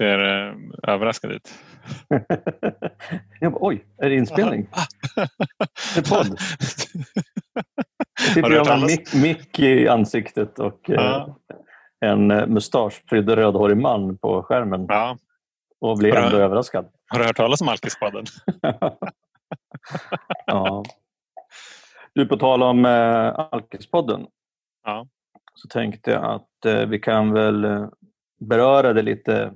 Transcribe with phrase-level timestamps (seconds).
[0.00, 0.54] Ser eh,
[0.94, 1.48] överraskad ut.
[3.40, 4.66] jag bara, oj, är det inspelning?
[5.94, 6.38] Det är podd.
[8.34, 11.36] Sitter jag med en mick, mick i ansiktet och eh, Ja.
[12.00, 15.16] en eh, mustaschprydd rödhårig man på skärmen Ja.
[15.80, 16.88] och blir Har du- ändå överraskad.
[17.06, 18.24] Har du hört talas om Alkispodden?
[20.46, 20.84] ja.
[22.14, 24.26] Du, på tal om eh, Alkispodden
[24.84, 25.06] Ja.
[25.54, 27.86] så tänkte jag att eh, vi kan väl
[28.40, 29.52] beröra det lite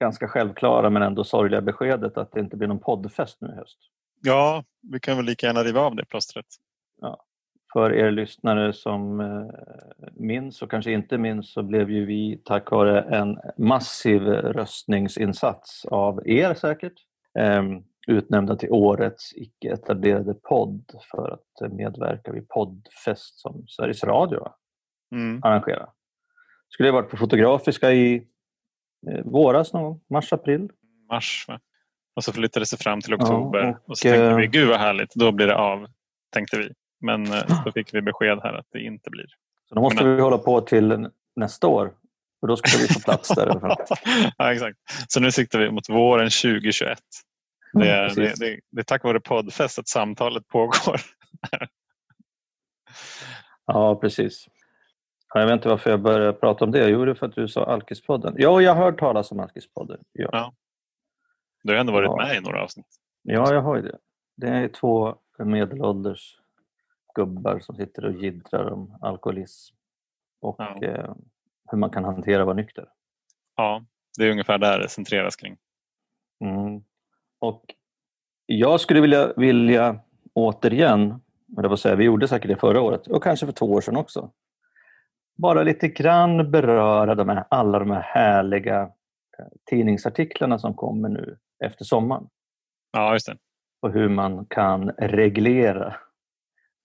[0.00, 3.78] ganska självklara men ändå sorgliga beskedet att det inte blir någon poddfest nu i höst.
[4.22, 6.46] Ja, vi kan väl lika gärna riva av det plåstret.
[7.72, 9.46] För er lyssnare som eh,
[10.12, 16.28] minns och kanske inte minns så blev ju vi tack vare en massiv röstningsinsats av
[16.28, 16.94] er säkert
[17.38, 17.62] eh,
[18.08, 24.48] utnämnda till årets icke-etablerade podd för att medverka vid poddfest som Sveriges Radio
[25.12, 25.40] Mm.
[25.42, 25.88] arrangerar.
[26.68, 28.26] Skulle ha varit på Fotografiska i
[29.24, 30.68] våras någon gång, mars, april.
[31.10, 31.44] Mars.
[31.48, 31.60] Va?
[32.16, 33.68] Och så flyttades det fram till oktober.
[33.68, 35.86] och, och, så tänkte eh, vi, gud vad härligt, då blir det av.
[36.32, 36.70] Tänkte vi.
[37.00, 39.26] Men eh, så fick vi besked här att det inte blir.
[39.68, 41.92] Så då måste Men- vi hålla på till nästa år.
[42.40, 43.60] För då ska vi få plats där.
[44.38, 44.78] ja, exakt.
[45.08, 46.98] Så nu siktar vi mot våren 2021.
[47.72, 48.38] Det är, det, Precis.
[48.38, 51.00] det, det är tack vare poddfest att samtalet pågår.
[53.66, 54.46] Ja, precis.
[55.34, 56.88] Ja, Jag vet inte varför jag började prata om det.
[56.88, 58.34] Jo, det är för att du sa Alkispodden.
[58.38, 60.00] Ja, jag har hört talas om Alkispodden.
[60.12, 60.28] Ja.
[60.32, 60.52] Ja.
[61.62, 62.16] Du har ändå varit Ja.
[62.16, 62.86] med i några avsnitt.
[63.22, 63.98] ja, jag har ju det.
[64.36, 66.36] Det är två medelålders
[67.14, 69.76] gubbar som sitter och jiddrar om alkoholism
[70.40, 70.82] och Ja.
[70.82, 71.14] eh,
[71.70, 72.88] hur man kan hantera att vara nykter.
[73.56, 73.84] Ja,
[74.18, 75.56] det är ungefär där det centreras kring.
[76.44, 76.82] Mm.
[77.38, 77.64] Och
[78.46, 80.00] jag skulle vilja, vilja
[80.34, 81.20] återigen,
[81.58, 83.96] eller vad säger, vi gjorde säkert det förra året och kanske för två år sedan
[83.96, 84.30] också,
[85.40, 88.82] bara lite grann beröra de här, alla de här härliga
[89.38, 92.28] eh, tidningsartiklarna som kommer nu efter sommaren
[92.92, 93.36] Ja, just det.
[93.82, 95.96] och hur man kan reglera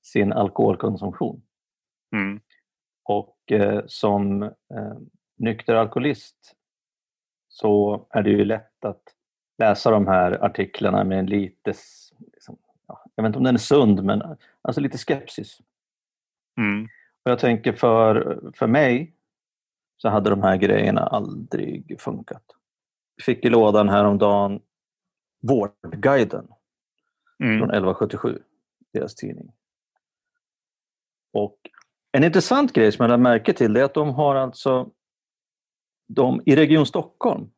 [0.03, 1.41] sin alkoholkonsumtion.
[2.15, 2.39] Mm.
[3.03, 4.97] Och eh, som eh,
[5.37, 6.55] nykter alkoholist
[7.47, 9.03] så är det ju lätt att
[9.57, 11.73] läsa de här artiklarna med en lite,
[12.33, 15.57] liksom, ja, jag vet inte om den är sund, men alltså lite skepsis.
[16.57, 16.87] Mm.
[17.25, 19.15] Och jag tänker för, för mig
[19.97, 22.43] så hade de här grejerna aldrig funkat.
[23.17, 24.61] Vi fick i lådan häromdagen
[25.41, 26.47] Vårdguiden
[27.43, 27.59] Mm.
[27.59, 28.41] från 1177,
[28.93, 29.51] deras tidning.
[31.33, 31.57] Och
[32.11, 34.91] en intressant grej som jag lade märke till är att de har alltså,
[36.07, 37.49] de, i Region Stockholm,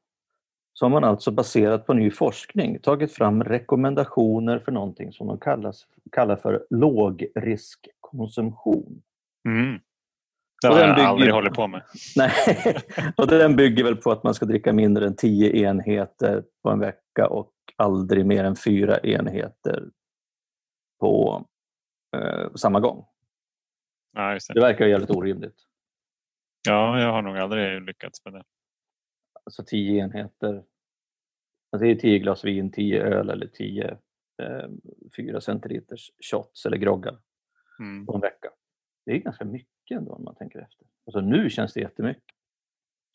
[0.74, 5.40] så har man alltså baserat på ny forskning tagit fram rekommendationer för någonting som de
[5.40, 9.02] kallas, kallar för lågriskkonsumtion.
[9.48, 9.80] Mm.
[10.62, 11.84] Det Och har den jag bygger- aldrig hållit på med.
[12.16, 12.32] Nej,
[13.18, 16.80] och den bygger väl på att man ska dricka mindre än 10 enheter på en
[16.80, 19.84] vecka och aldrig mer än fyra enheter
[21.00, 21.46] på
[22.18, 23.06] eh, samma gång.
[24.14, 24.60] Ja, Det det.
[24.62, 25.56] verkar jävligt orimligt.
[26.68, 28.44] ja, jag har nog aldrig lyckats med det.
[29.46, 30.64] Alltså 10 enheter.
[31.72, 33.98] Alltså det är 10 glas vin, 10 öl eller 10
[34.44, 34.70] eh,
[35.18, 37.18] 4 centiliters shots eller groggar
[37.80, 38.06] Mm.
[38.06, 38.50] på en vecka.
[39.08, 40.88] Det är ganska mycket ändå om man tänker efter.
[41.06, 42.24] Alltså nu känns det jättemycket.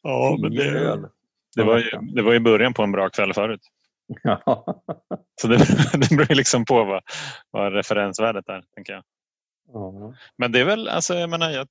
[0.02, 1.08] Ja, men 10 det, öl.
[1.56, 3.60] det, var ju, det var ju början på en bra kväll förut.
[4.22, 4.82] Ja.
[5.40, 5.56] Så det,
[5.92, 7.02] det beror ju liksom på vad,
[7.50, 9.02] vad referensvärdet är, tänker jag.
[9.72, 10.14] Ja.
[10.36, 11.68] Men det är väl, alltså jag menar, jag,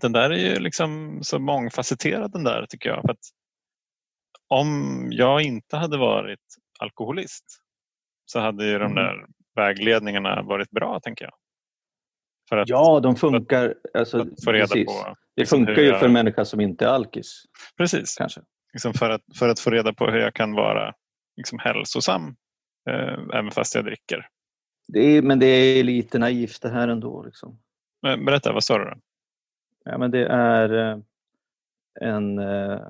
[0.00, 3.02] den där är ju liksom så mångfacetterad den där tycker jag.
[3.02, 3.24] För att
[4.48, 6.40] om jag inte hade varit
[6.78, 7.44] alkoholist
[8.26, 8.94] så hade ju de Mm.
[8.94, 11.34] där vägledningarna varit bra, tänker jag.
[12.48, 13.74] För att, Ja, de funkar.
[13.94, 14.86] Alltså, för att få reda precis.
[14.86, 14.92] på...
[15.34, 17.42] Det liksom funkar ju jag- för en människa som inte är alkis.
[17.76, 18.14] Precis.
[18.18, 18.40] Kanske.
[18.72, 20.94] Liksom för, att, för att få reda på hur jag kan vara
[21.36, 22.36] liksom hälsosam
[22.90, 24.28] eh, även fast jag dricker.
[24.88, 27.22] Det är, men det är lite naivt det här ändå.
[27.22, 27.58] Liksom.
[28.02, 28.84] Men Berätta, vad sa du?
[28.84, 28.96] Då?
[29.84, 30.98] Ja, men det är eh,
[32.00, 32.80] en eh,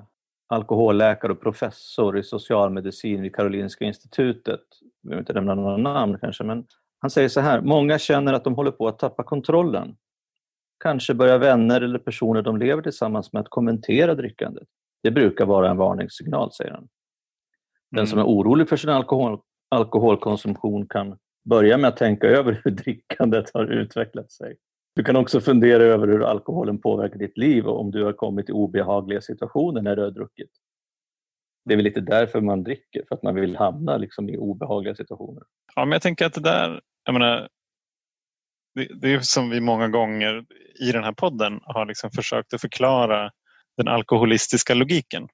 [0.48, 4.60] alkoholläkare och professor i socialmedicin vid Karolinska institutet.
[5.02, 6.66] Jag vill inte nämna några namn kanske, men
[7.00, 7.60] han säger så här.
[7.60, 9.96] Många känner att de håller på att tappa kontrollen.
[10.84, 14.68] Kanske börjar vänner eller personer de lever tillsammans med att kommentera drickandet.
[15.02, 16.88] Det brukar vara en varningssignal, säger han.
[17.90, 18.06] Den Mm.
[18.06, 23.50] som är orolig för sin alkohol, alkoholkonsumtion kan börja med att tänka över hur drickandet
[23.54, 24.56] har utvecklat sig.
[24.94, 28.48] Du kan också fundera över hur alkoholen påverkar ditt liv och om du har kommit
[28.48, 30.50] i obehagliga situationer när du har druckit.
[31.66, 34.94] Det är väl lite därför man dricker, för att man vill hamna liksom i obehagliga
[34.94, 35.42] situationer.
[35.74, 37.48] Ja, men jag tänker att det där, jag menar,
[38.74, 40.44] det, det är som vi många gånger
[40.80, 43.30] i den här podden har liksom försökt att förklara
[43.76, 45.28] den alkoholistiska logiken.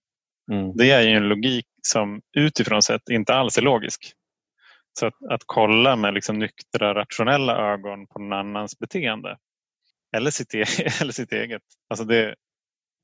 [0.53, 0.77] Mm.
[0.77, 4.13] Det är ju en logik som utifrån sett inte alls är logisk.
[4.99, 9.39] Så att, att kolla med liksom nyktra, rationella ögon på någon annans beteende
[10.17, 10.65] eller sitt, e
[11.01, 11.63] eller sitt eget.
[11.89, 12.35] Alltså det,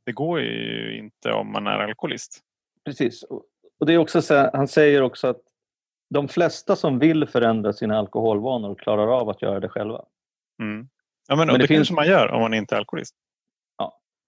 [0.07, 2.43] det går ju inte om man är alkoholist.
[2.85, 3.23] Precis.
[3.79, 5.41] Och det är också så, han säger också att
[6.11, 10.05] de flesta som vill förändra sina alkoholvanor klarar av att göra det själva.
[10.63, 10.89] Mm.
[11.29, 13.15] Ja, men, Men det, det finns- kanske man gör om man inte är alkoholist.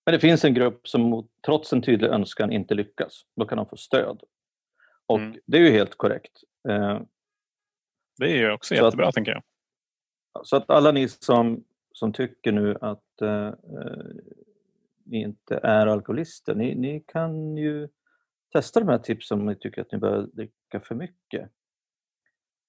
[0.06, 3.23] Men det finns en grupp som trots en tydlig önskan inte lyckas.
[3.37, 4.23] Då kan de få stöd.
[5.06, 5.38] Och Mm.
[5.46, 6.32] det är ju helt korrekt.
[6.69, 7.00] Eh,
[8.19, 9.43] Det är ju också Så att- jättebra tänker jag.
[10.46, 13.53] Så att alla ni som, som tycker nu att eh, eh,
[15.05, 17.88] ni inte är alkoholister, ni, ni kan ju
[18.52, 21.50] testa de här tipsen om ni tycker att ni börjar dricka för mycket.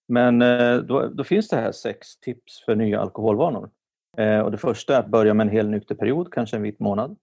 [0.07, 3.69] Men eh, då, då finns det här sex tips för nya alkoholvanor.
[4.17, 6.79] Eh, och det första är att börja med en hel nykter period, kanske en vit
[6.79, 7.17] månad.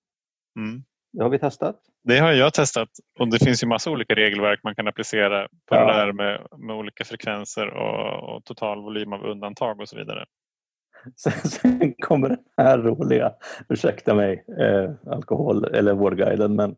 [0.59, 0.85] Mm.
[1.13, 1.81] Det har vi testat.
[2.05, 2.89] Det har jag testat
[3.19, 5.87] och det finns ju massa olika regelverk man kan applicera på Ja.
[5.87, 10.25] det där med, med olika frekvenser och, och total volym av undantag och så vidare.
[11.17, 13.33] Sen, sen kommer den här roliga,
[13.69, 16.77] ursäkta mig, eh, alkohol eller Vårdguiden, men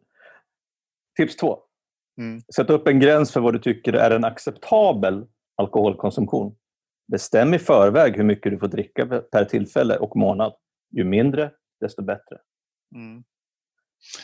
[1.17, 1.59] tips två.
[2.21, 2.41] Mm.
[2.55, 5.27] Sätt upp en gräns för vad du tycker är en acceptabel
[5.57, 6.57] alkoholkonsumtion.
[7.13, 10.53] Bestäm i förväg hur mycket du får dricka per tillfälle och månad.
[10.97, 11.51] Ju mindre,
[11.81, 12.39] desto bättre.
[12.95, 13.25] Mm.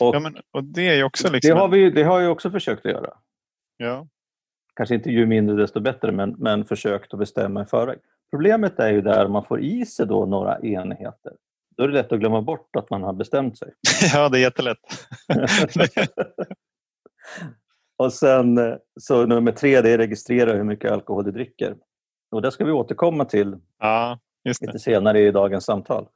[0.01, 1.57] Och Ja, men, och det är ju också det, liksom...
[1.57, 3.13] har vi, det har jag också försökt att göra.
[3.77, 4.09] ja.
[4.75, 7.99] Kanske inte ju mindre desto bättre, men, men försökt att bestämma i förväg.
[8.31, 11.33] Problemet är ju där man får i sig då några enheter.
[11.77, 13.73] Då är det lätt att glömma bort att man har bestämt sig.
[14.15, 14.79] ja, det är jättelätt.
[17.97, 21.77] och sen eh, så nummer tre, det är registrera hur mycket alkohol du dricker.
[22.31, 24.19] Och det ska vi återkomma till ja,
[24.61, 26.09] lite senare i dagens samtal.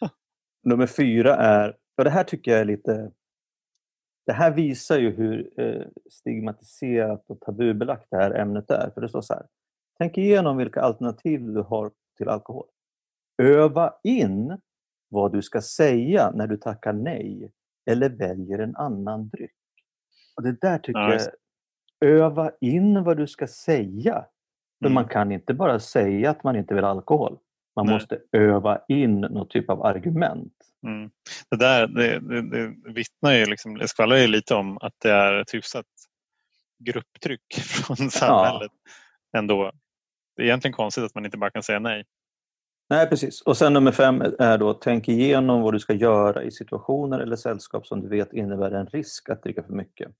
[0.64, 3.10] nummer fyra är, och det här tycker jag är lite...
[4.26, 8.90] Det här visar ju hur eh, stigmatiserat och tabubelagt det här ämnet är.
[8.94, 9.46] För det står så här.
[9.98, 12.66] Tänk igenom vilka alternativ du har till alkohol.
[13.42, 14.58] Öva in
[15.08, 17.52] vad du ska säga när du tackar nej
[17.90, 19.63] eller väljer en annan dryck.
[20.36, 22.10] Och det där tycker Ja, jag...
[22.10, 24.12] Öva in vad du ska säga.
[24.78, 24.94] För Mm.
[24.94, 27.38] man kan inte bara säga att man inte vill alkohol.
[27.76, 27.94] Man Nej.
[27.94, 30.52] måste öva in någon typ av argument.
[30.86, 31.10] Mm.
[31.50, 35.10] Det där det, det, det vittnar ju, liksom, det skvallrar ju lite om att det
[35.10, 35.86] är ett hyfsat
[36.84, 38.72] grupptryck från samhället
[39.36, 39.72] ändå.
[40.36, 42.04] Det är egentligen konstigt att man inte bara kan säga nej.
[42.90, 43.40] Nej, precis.
[43.40, 47.36] Och sen nummer fem är då tänk igenom vad du ska göra i situationer eller
[47.36, 50.12] sällskap som du vet innebär en risk att dricka för mycket.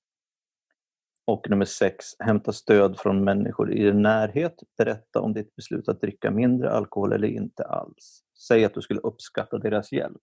[1.27, 4.63] Och nummer sex, hämta stöd från människor i din närhet.
[4.79, 8.23] Berätta om ditt beslut att dricka mindre alkohol eller inte alls.
[8.49, 10.23] Säg att du skulle uppskatta deras hjälp.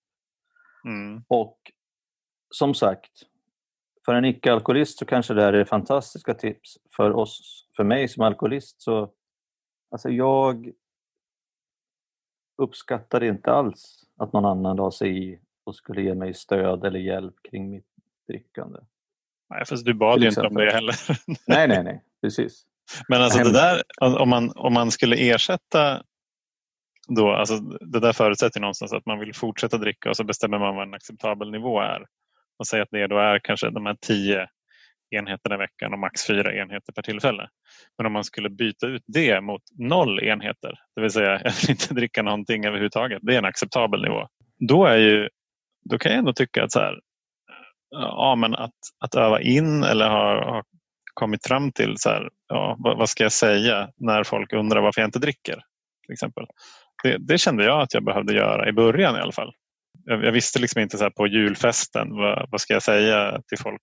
[0.86, 1.24] Mm.
[1.28, 1.58] Och
[2.50, 3.12] som sagt,
[4.06, 6.78] för en icke-alkoholist så kanske det här är fantastiska tips.
[6.96, 9.12] För oss, för mig som alkoholist så,
[9.92, 10.72] alltså jag
[12.58, 17.00] uppskattar inte alls att någon annan la sig i och skulle ge mig stöd eller
[17.00, 17.86] hjälp kring mitt
[18.28, 18.80] drickande.
[19.50, 20.96] Nej, fast du bad ju inte om det heller.
[21.48, 22.66] Nej, nej, nej, precis.
[23.08, 26.04] Men alltså det där, om man, om man skulle ersätta
[27.08, 30.60] då, alltså det där förutsätter ju någonstans att man vill fortsätta dricka och så bestämmer
[30.60, 32.06] man vad en acceptabel nivå är.
[32.60, 34.48] Och säger att det då är kanske de här tio
[35.12, 37.50] enheterna i veckan och max fyra enheter per tillfälle.
[37.98, 41.70] Men om man skulle byta ut det mot noll enheter, det vill säga jag vill
[41.70, 44.28] inte dricka någonting överhuvudtaget, det är en acceptabel nivå.
[44.68, 45.30] Då, är ju,
[45.90, 47.00] då kan jag ändå tycka att, så här,
[47.90, 50.64] ja, men att, att öva in eller ha, ha
[51.14, 55.02] kommit fram till så här, ja, vad, vad ska jag säga när folk undrar varför
[55.02, 55.64] jag inte dricker.
[56.06, 56.46] Till exempel.
[57.04, 59.54] Det, det kände jag att jag behövde göra i början i alla fall.
[60.06, 63.58] Jag, jag visste liksom inte så här på julfesten, vad, vad ska jag säga till
[63.58, 63.82] folk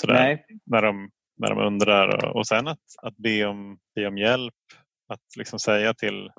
[0.00, 2.24] så där, Nej, när, de, när de undrar.
[2.24, 4.54] Och, och sen att, att be, om, be om hjälp,
[5.08, 6.30] att liksom säga till,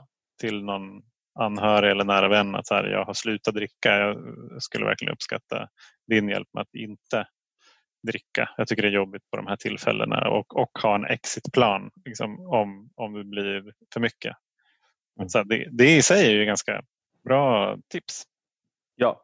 [0.41, 1.01] till någon
[1.39, 3.97] anhörig eller nära vän att så här, jag har slutat dricka.
[3.97, 4.17] Jag
[4.63, 5.67] skulle verkligen uppskatta
[6.07, 7.27] din hjälp med att inte
[8.07, 8.49] dricka.
[8.57, 12.47] Jag tycker det är jobbigt på de här tillfällena och, och ha en exitplan liksom,
[12.47, 14.35] om, om det blir för mycket.
[15.19, 15.29] Mm.
[15.29, 16.81] Så det, det i sig är ju ganska
[17.23, 18.23] bra tips.
[18.95, 19.21] ja.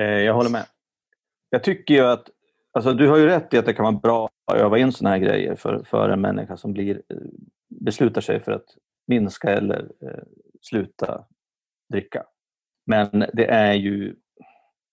[0.00, 0.66] Eh, jag håller med.
[1.50, 2.28] Jag tycker ju att,
[2.78, 5.10] alltså du har ju rätt i att det kan vara bra att öva in såna
[5.10, 7.16] här grejer för, för en människa som blir, eh,
[7.68, 8.66] beslutar sig för att
[9.06, 10.22] minska eller eh,
[10.62, 11.24] sluta
[11.88, 12.24] dricka.
[12.86, 14.16] Men det är ju,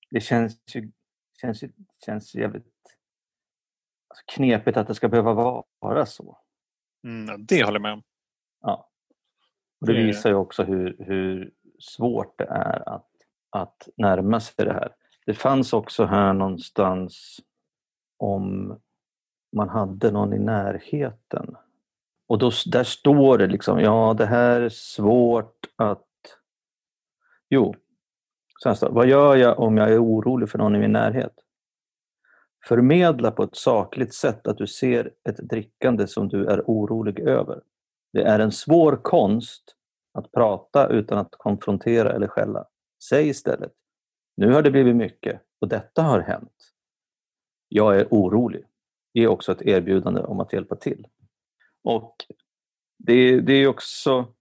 [0.09, 0.91] det känns ju,
[1.41, 1.63] känns
[2.05, 2.65] känns jävligt
[4.09, 6.37] alltså, knepigt att det ska behöva vara så.
[7.03, 8.03] Mm, det håller jag med om.
[8.61, 8.89] Ja.
[9.81, 13.09] Och det Det- visar ju också hur, hur svårt det är att,
[13.49, 14.95] att närma sig det här.
[15.25, 17.39] Det fanns också här någonstans
[18.17, 18.77] om
[19.55, 21.55] man hade någon i närheten.
[22.27, 26.07] Och då, där står det liksom, ja det här är svårt att...
[27.49, 27.75] Jo,
[28.63, 31.33] sen står vad gör jag om jag är orolig för någon i min närhet?
[32.67, 37.61] Förmedla på ett sakligt sätt att du ser ett drickande som du är orolig över.
[38.13, 39.75] Det är en svår konst
[40.13, 42.65] att prata utan att konfrontera eller skälla.
[43.09, 43.71] Säg istället,
[44.37, 46.74] nu har det blivit mycket och detta har hänt.
[47.75, 48.63] Jag är orolig.
[49.13, 51.07] Ge också ett erbjudande om att hjälpa till.
[51.83, 52.15] Och
[52.97, 54.33] det, det är också,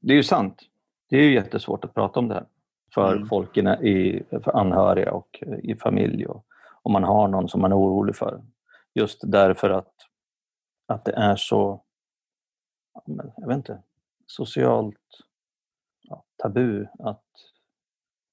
[0.00, 0.62] det är ju sant.
[1.08, 2.46] Det är ju jättesvårt att prata om det här
[2.94, 3.28] för mm.
[3.28, 6.46] folk i, för anhöriga och i familj och
[6.82, 8.44] om man har någon som man är orolig för.
[8.94, 9.94] Just därför att,
[10.86, 11.84] att det är så,
[13.36, 13.82] jag vet inte,
[14.26, 15.20] socialt
[16.02, 17.24] ja, tabu att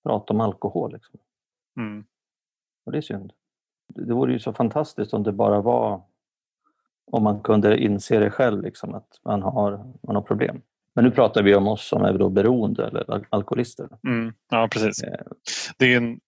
[0.04, 0.94] prata om alkohol.
[0.94, 1.20] Liksom.
[1.78, 2.06] Mm.
[2.86, 3.34] Och det är synd.
[3.96, 6.02] Det vore ju så fantastiskt om det bara var
[7.12, 9.72] om man kunde inse det själv, liksom, att man har,
[10.08, 10.62] man har problem.
[10.96, 13.88] Men nu pratar vi om oss som är då beroende eller alkoholister.
[14.08, 15.04] Mm, ja, precis.
[15.04, 15.26] Eh.
[15.78, 16.20] Det, en,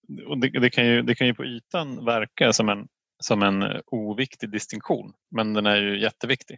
[0.41, 2.87] det, det, kan ju, det kan ju på ytan verka som en,
[3.19, 6.57] som en oviktig distinktion, men den är ju jätteviktig.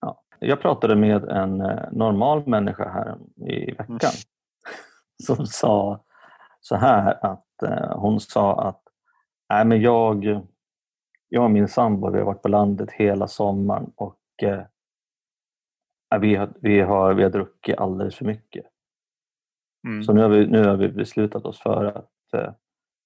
[0.00, 0.22] Ja.
[0.38, 3.16] Jag pratade med en eh, normal människa här
[3.50, 4.00] i veckan mm.
[5.22, 6.04] som sa
[6.60, 8.82] så här att eh, hon sa att
[9.48, 10.24] Nej, men jag,
[11.28, 14.62] jag och min sambo vi har varit på landet hela sommaren och eh,
[16.20, 18.66] vi, har, vi, har, vi har druckit alldeles för mycket.
[19.86, 20.02] Mm.
[20.02, 22.52] Så nu har, vi, nu har vi beslutat oss för att eh,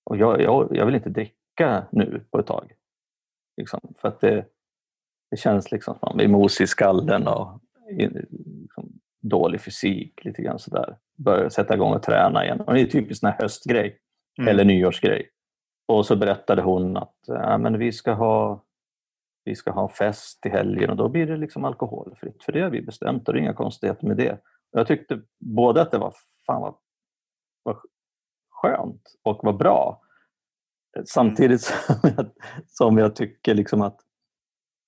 [0.05, 2.73] och jag, jag, jag vill inte dricka nu på ett tag.
[3.57, 4.47] Liksom, för att det,
[5.31, 10.25] det känns liksom som att man blir mosig i skallen och liksom, dålig fysik.
[10.25, 10.97] lite grann sådär.
[11.17, 12.61] Börjar sätta igång och träna igen.
[12.61, 13.99] Och det är typiskt en höstgrej
[14.39, 14.49] mm.
[14.49, 15.31] eller nyårsgrej.
[15.91, 18.65] Och så berättade hon att ja, men vi, ska ha,
[19.45, 22.45] vi ska ha fest i helgen och då blir det liksom alkoholfritt.
[22.45, 24.39] För det har vi bestämt och det är inga konstigheter med det.
[24.71, 26.15] Jag tyckte både att det var
[26.47, 26.75] fan vad,
[27.63, 27.77] vad
[28.51, 30.03] skönt och vad bra.
[31.05, 32.27] Samtidigt som jag,
[32.67, 34.01] som jag tycker liksom att,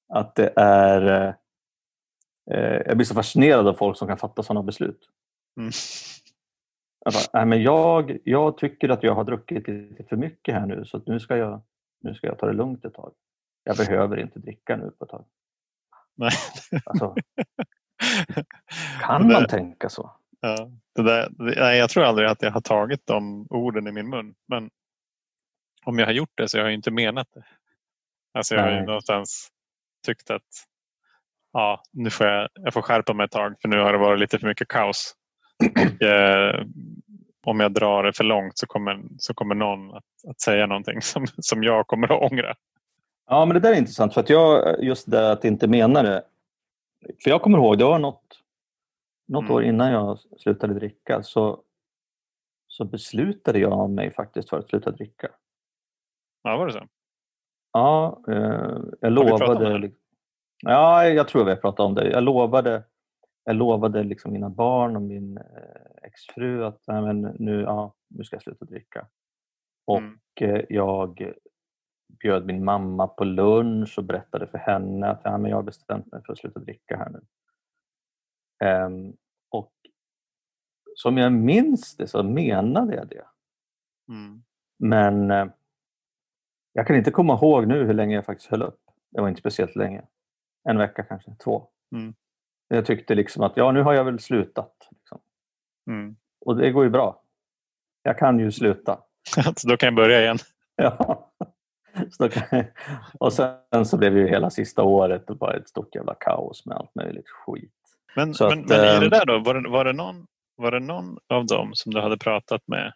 [0.09, 1.29] att det är...
[2.51, 5.09] Eh, jag blir så fascinerad av folk som kan fatta sådana beslut.
[5.57, 5.71] Mm.
[7.05, 10.67] Jag, bara, nej, men jag, jag tycker att jag har druckit lite för mycket här
[10.67, 11.63] nu så nu, ska jag,
[12.01, 13.13] nu ska jag ta det lugnt ett tag.
[13.65, 15.25] Jag behöver inte dricka nu på ett tag.
[16.15, 16.33] Nej.
[16.85, 17.15] Alltså,
[19.01, 20.11] kan man tänka så?
[20.41, 24.09] Ja, det där, nej, jag tror aldrig att jag har tagit de orden i min
[24.09, 24.35] mun.
[24.49, 24.71] Men
[25.85, 27.45] om jag har gjort det så jag har jag inte menat det.
[28.35, 29.49] Alltså jag har ju någonstans
[30.07, 30.67] tyckt att
[31.53, 34.21] ja, nu får jag, jag får skärpa mig ett tag för nu har det varit
[34.21, 35.17] lite för mycket kaos.
[35.71, 36.67] Och, eh,
[37.45, 41.03] om jag drar det för långt så kommer, så kommer någon att, att säga någonting
[41.03, 42.55] som, som jag kommer att ångra.
[43.27, 46.23] Ja, men det där är intressant för att jag, just det att inte mena det.
[47.23, 48.41] För jag kommer ihåg, det var något,
[49.29, 49.55] något mm.
[49.55, 51.61] år innan jag slutade dricka så,
[52.69, 55.29] så beslutade jag mig faktiskt för att sluta dricka.
[56.43, 56.87] Ja, var det så?
[57.73, 59.91] Ja, eh, jag lovade...
[60.65, 62.11] Ja, jag tror vi har pratat om det.
[62.11, 62.83] Jag lovade
[63.45, 68.25] jag lovade liksom mina barn och min eh, exfru att nej, men nu, ja, nu
[68.25, 69.07] ska jag sluta dricka.
[69.87, 70.67] Och mm.
[70.69, 71.33] Jag
[72.21, 76.13] bjöd min mamma på lunch och berättade för henne att ja, men jag har bestämt
[76.13, 77.21] mig för att sluta dricka här nu.
[78.67, 79.17] Um,
[79.51, 79.73] och
[80.95, 83.25] som jag minns det så menade jag det.
[84.09, 84.43] Mm.
[84.79, 85.47] Men eh,
[86.73, 88.81] jag kan inte komma ihåg nu hur länge jag faktiskt höll upp.
[89.11, 90.03] Det var inte speciellt länge.
[90.69, 91.69] En vecka kanske, två.
[91.95, 92.15] Mm.
[92.75, 94.89] Jag tyckte liksom att ja, nu har jag väl slutat.
[94.91, 95.21] Liksom.
[95.91, 96.17] Mm.
[96.41, 97.23] Och det går ju bra.
[98.03, 98.99] Jag kan ju sluta.
[99.57, 100.39] så då kan jag börja igen.
[100.77, 101.33] ja.
[102.11, 102.67] Så jag...
[103.19, 106.95] Och sen så blev ju hela sista året bara ett stort jävla kaos med allt
[106.95, 107.73] möjligt skit.
[108.17, 110.27] Men, så men, att, men i det ehm, där då, var det, var, det någon,
[110.57, 112.93] var det någon av dem som du hade pratat med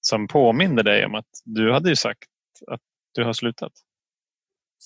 [0.00, 2.28] som påminde dig om att du hade ju sagt
[2.66, 2.80] att
[3.12, 3.72] du har slutat?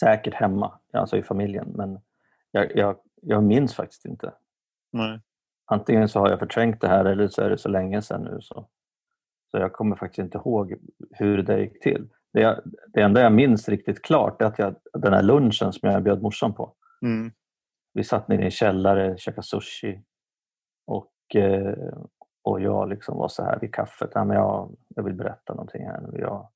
[0.00, 1.73] Säkert hemma, alltså i familjen.
[1.75, 2.00] Men
[2.50, 4.35] jag, jag jag minns faktiskt inte.
[4.93, 5.21] Nej.
[5.67, 8.39] Antingen så har jag förträngt det här eller så är det så länge sedan nu.
[8.41, 8.69] Så,
[9.51, 10.75] så jag kommer faktiskt inte ihåg
[11.11, 12.09] hur det gick till.
[12.33, 12.61] Det, jag,
[12.93, 16.23] det enda jag minns riktigt klart är att jag, den här lunchen som jag bjöd
[16.23, 16.75] morsan på.
[17.03, 17.33] Mm.
[17.95, 20.03] Vi satt nere i en källare, käkade sushi
[20.87, 21.99] och, eh,
[22.43, 24.11] och jag liksom var så här vid kaffet.
[24.15, 26.19] Ja, men jag, jag vill berätta någonting här nu.
[26.21, 26.49] Jag,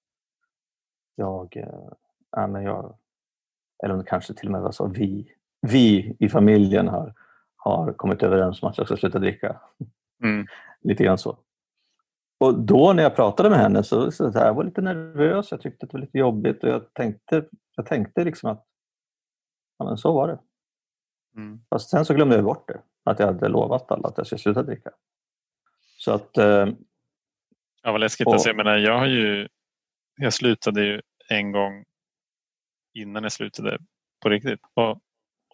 [1.15, 1.93] jag, eh,
[2.31, 2.99] ja, men jag,
[3.85, 7.15] eller kanske till och med var så vi vi i familjen har,
[7.57, 9.61] har kommit överens om att jag ska sluta dricka.
[10.23, 10.47] Mm.
[10.81, 11.39] Lite grann så.
[12.41, 15.61] och då när jag pratade med henne så, så, här, jag var lite nervös, jag
[15.61, 17.45] tyckte det var lite jobbigt och jag tänkte,
[17.77, 18.67] jag tänkte liksom att
[19.79, 20.39] ja, men så var det.
[21.37, 21.61] Mm.
[21.71, 24.39] Fast sen så glömde jag bort det, att jag hade lovat alla att jag skulle
[24.39, 24.91] sluta dricka.
[25.97, 26.39] Så att...
[26.39, 26.69] Eh,
[27.83, 28.27] ja, vad läskigt.
[28.27, 29.49] Och, alltså, jag menar, jag har ju...
[30.17, 31.85] Jag slutade ju en gång
[32.95, 33.79] innan jag slutade
[34.23, 34.61] på riktigt.
[34.75, 35.01] Och,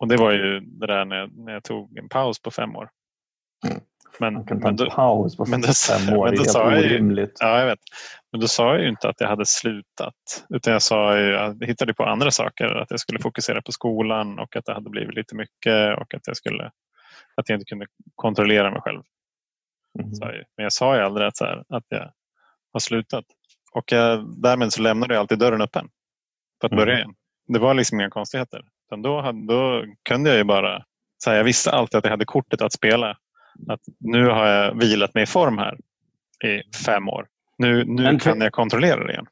[0.00, 2.76] och det var ju det där när jag, när jag tog en paus på fem
[2.76, 2.90] år.
[3.66, 3.80] Mm.
[4.20, 6.58] Men, Man kan ta en då, paus på men då, fem år, men då det
[6.58, 7.36] är helt orimligt.
[7.40, 7.78] ja, jag vet.
[8.32, 10.14] Men då sa jag ju inte att jag hade slutat.
[10.48, 12.66] Utan jag sa ju, jag hittade på andra saker.
[12.66, 16.26] Att jag skulle fokusera på skolan och att det hade blivit lite mycket och att
[16.26, 16.64] jag, skulle,
[17.34, 19.02] att jag inte kunde kontrollera mig själv.
[19.98, 20.10] Mm.
[20.20, 22.12] Jag, men jag sa ju aldrig att, här, att jag
[22.72, 23.24] har slutat.
[23.72, 25.88] Och jag, därmed så lämnade jag alltid dörren öppen
[26.60, 26.98] för att börja mm.
[26.98, 27.14] igen.
[27.46, 28.62] Det var liksom inga konstigheter.
[28.90, 30.84] Då, då kunde jag ju bara...
[31.24, 33.16] Så här, jag visste alltid att jag hade kortet att spela.
[33.68, 35.78] Att nu har jag vilat mig i form här
[36.44, 37.26] i fem år.
[37.58, 39.26] Nu, nu kan jag kontrollera det igen.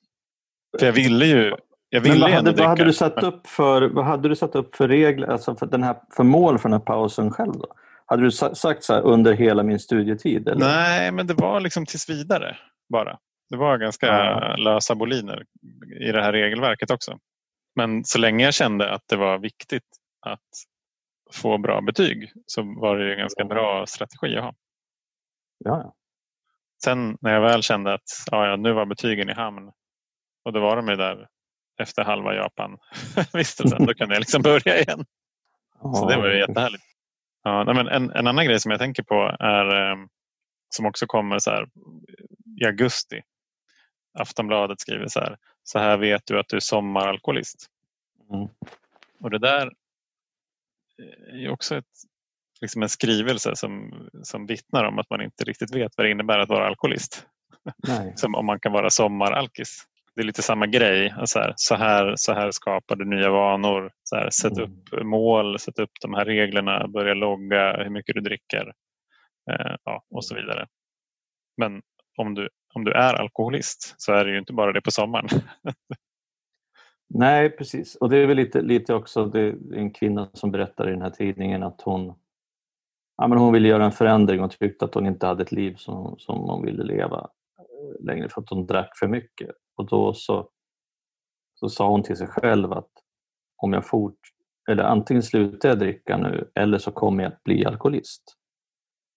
[0.78, 1.56] För jag ville ju
[2.00, 4.88] ville vad, hade, vad, hade du satt upp för, vad hade du satt upp för
[4.88, 7.52] regler, alltså för, den här, för mål för den här pausen själv?
[7.52, 7.74] Då?
[8.06, 10.48] Hade du sagt så här, under hela min studietid?
[10.48, 10.66] Eller?
[10.66, 12.56] Nej, men det var liksom tills vidare
[12.88, 13.18] bara.
[13.50, 14.56] Det var ganska ja.
[14.56, 15.44] lösa boliner
[16.00, 17.18] i det här regelverket också.
[17.76, 19.88] Men så länge jag kände att det var viktigt
[20.20, 20.40] att
[21.32, 24.54] få bra betyg så var det en ganska bra strategi att ha.
[25.58, 25.94] Ja.
[26.84, 29.72] Sen när jag väl kände att ja, nu var betygen i hamn
[30.44, 31.28] och då var de ju där
[31.80, 33.78] efter halva Japan-vistelsen.
[33.86, 35.04] då kunde jag liksom börja igen.
[35.94, 36.84] Så det var ju jättehärligt.
[37.42, 39.96] Ja, men en, en annan grej som jag tänker på är eh,
[40.68, 41.68] som också kommer så här,
[42.60, 43.22] i augusti.
[44.18, 45.36] Aftonbladet skriver så här.
[45.68, 47.66] Så här vet du att du är sommaralkoholist.
[48.30, 48.48] Mm.
[49.20, 49.72] Och det där
[51.32, 51.84] är också ett,
[52.60, 56.38] liksom en skrivelse som, som vittnar om att man inte riktigt vet vad det innebär
[56.38, 57.26] att vara alkoholist.
[58.14, 59.84] som om man kan vara sommaralkis.
[60.14, 61.14] Det är lite samma grej.
[61.24, 63.92] Så här, så här, så här skapar du nya vanor.
[64.02, 64.64] Så här, sätt mm.
[64.64, 68.72] upp mål, sätt upp de här reglerna, börja logga hur mycket du dricker
[69.50, 70.66] eh, ja, och så vidare.
[71.56, 71.82] Men
[72.16, 75.28] om du, om du är alkoholist så är det ju inte bara det på sommaren.
[77.08, 77.94] Nej, precis.
[77.96, 81.10] Och det är väl lite, lite också det en kvinna som berättar i den här
[81.10, 82.14] tidningen att hon,
[83.16, 85.74] ja, men hon ville göra en förändring och tyckte att hon inte hade ett liv
[85.74, 87.28] som, som hon ville leva
[88.00, 89.50] längre för att hon drack för mycket.
[89.76, 90.50] Och då så,
[91.54, 92.90] så sa hon till sig själv att
[93.56, 94.20] om jag fort,
[94.70, 98.22] eller antingen slutar jag dricka nu eller så kommer jag att bli alkoholist.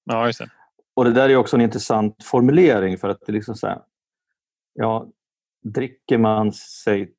[0.03, 0.49] Ja, just det.
[0.99, 3.81] Och det där är också en intressant formulering för att det liksom så här,
[4.73, 5.07] ja,
[5.63, 7.13] dricker man sig,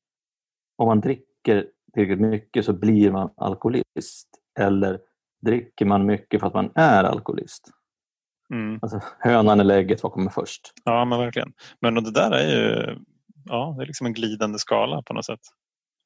[0.77, 4.29] om man dricker tillräckligt mycket så blir man alkoholist.
[4.59, 5.01] Eller
[5.43, 7.71] dricker man mycket för att man är alkoholist?
[8.51, 8.79] Mm.
[8.83, 10.73] Alltså, hönan eller ägget, vad kommer först?
[10.85, 11.53] Ja, men verkligen.
[11.81, 12.99] Men det där är ju
[13.45, 15.41] ja, det är liksom en glidande skala på något sätt.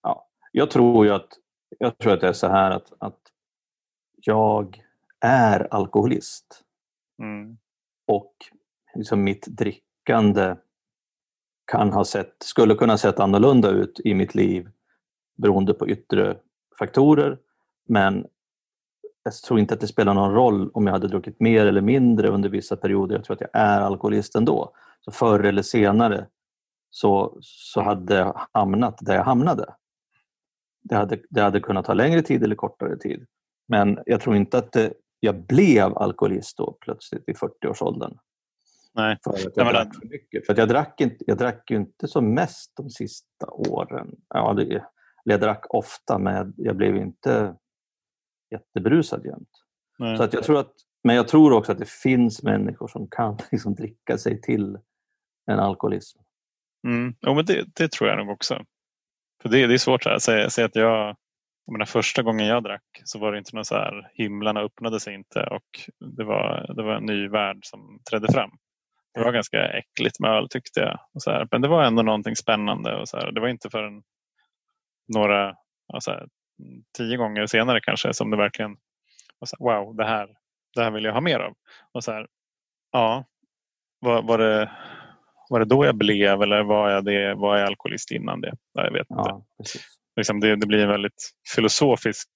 [0.03, 1.29] Ja, jag tror ju att,
[1.79, 3.21] jag tror att det är så här att, att
[4.17, 4.83] jag
[5.21, 6.65] är alkoholist.
[7.23, 7.59] Mm.
[8.07, 8.33] Och
[8.95, 10.57] liksom mitt drickande
[11.73, 14.69] kan ha sett, skulle kunna sett annorlunda ut i mitt liv
[15.37, 16.37] beroende på yttre
[16.79, 17.39] faktorer.
[17.89, 18.27] Men
[19.23, 22.29] jag tror inte att det spelar någon roll om jag hade druckit mer eller mindre
[22.29, 23.15] under vissa perioder.
[23.17, 24.73] Jag tror att jag är alkoholist ändå.
[25.01, 26.27] Så förr eller senare
[26.91, 29.75] så, så hade jag hamnat där jag hamnade.
[30.83, 33.27] Det hade, det hade kunnat ta längre tid eller kortare tid.
[33.69, 34.93] Men jag tror inte att det,
[35.25, 38.19] jag blev alkoholist då plötsligt i 40-årsåldern.
[38.95, 39.19] Nej.
[39.25, 40.47] För att jag drack för mycket.
[40.47, 44.11] För jag, drack inte, jag drack ju inte som mest de sista åren.
[44.29, 44.85] Ja, det,
[45.25, 47.57] jag drack ofta men jag blev inte
[48.51, 49.49] jättebrusad jämt.
[50.19, 50.73] Så att jag tror att,
[51.05, 54.79] men jag tror också att det finns människor som kan liksom dricka sig till
[55.47, 56.19] en alkoholism.
[56.87, 57.15] Mm.
[57.21, 58.65] Jo, men det, det, tror jag nog också.
[59.43, 61.17] För det, det är svårt att säga, säga att jag
[61.67, 65.01] jag menar, första gången jag drack så var det inte något så här, himlarna öppnade
[65.01, 68.51] sig inte och det var, det var en ny värld som trädde fram.
[69.15, 70.99] Det var ganska äckligt med öl tyckte jag.
[71.15, 72.97] Och så här, men det var ändå någonting spännande.
[72.97, 74.03] Och så här, det var inte förrän
[75.15, 75.55] några,
[75.93, 76.27] alltså,
[76.97, 78.77] tio gånger senare kanske som det verkligen
[79.39, 80.29] var så här, wow, det här,
[80.75, 81.55] det här vill jag ha mer av.
[81.93, 82.27] Och så här,
[82.93, 83.25] ja,
[84.01, 84.71] var, var, det,
[85.51, 88.53] var det då jag blev eller var jag, det, var jag alkoholist innan det?
[88.73, 89.79] Jag vet ja, inte.
[90.17, 92.29] Liksom det, det, blir en väldigt filosofisk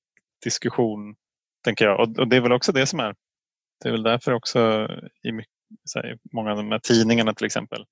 [0.45, 1.15] diskussion,
[1.65, 2.01] tänker jag.
[2.01, 3.15] Och, och, det är väl också det som är...
[3.83, 4.89] Det är väl därför också
[5.23, 5.53] i mycket,
[5.95, 7.85] här, många av de här tidningarna till exempel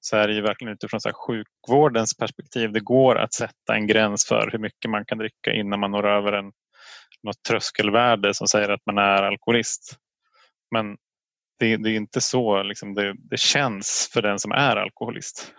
[0.00, 2.72] så är det ju verkligen utifrån så här, sjukvårdens perspektiv.
[2.72, 6.06] Det går att sätta en gräns för hur mycket man kan dricka innan man når
[6.06, 6.52] över en,
[7.22, 9.96] något tröskelvärde som säger att man är alkoholist.
[10.70, 10.96] Men
[11.58, 15.54] det, det är inte så liksom, det, det, känns för den som är alkoholist.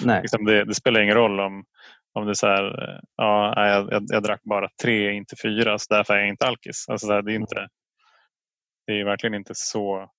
[0.00, 0.22] Nej.
[0.22, 1.64] liksom det, det, spelar ingen roll om,
[2.18, 5.94] om det är så här, ja, jag, jag, jag drack bara tre, inte fyra, så
[5.94, 6.84] därför är jag inte alkis.
[6.88, 7.68] Alltså, det, är inte,
[8.86, 10.10] det är verkligen inte så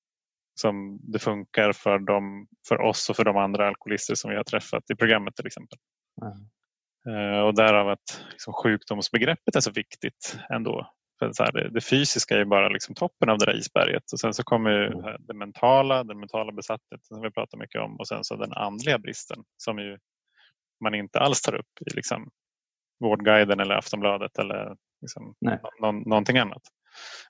[0.62, 4.44] som det funkar för, dem, för oss och för de andra alkoholister som vi har
[4.44, 5.78] träffat i programmet till exempel.
[6.22, 7.46] Mm.
[7.46, 10.92] Och därav att liksom, sjukdomsbegreppet är så viktigt ändå.
[11.20, 14.20] För så här, det, det, fysiska är bara liksom toppen av det där isberget och
[14.20, 15.16] sen så kommer mm.
[15.20, 19.00] det mentala, den mentala besattheten som vi pratar mycket om och sen så den andliga
[19.00, 19.98] bristen som ju
[20.82, 22.30] man inte alls tar upp i liksom
[23.00, 25.36] Vårdguiden eller Aftonbladet eller liksom
[25.80, 26.62] någon, någonting annat.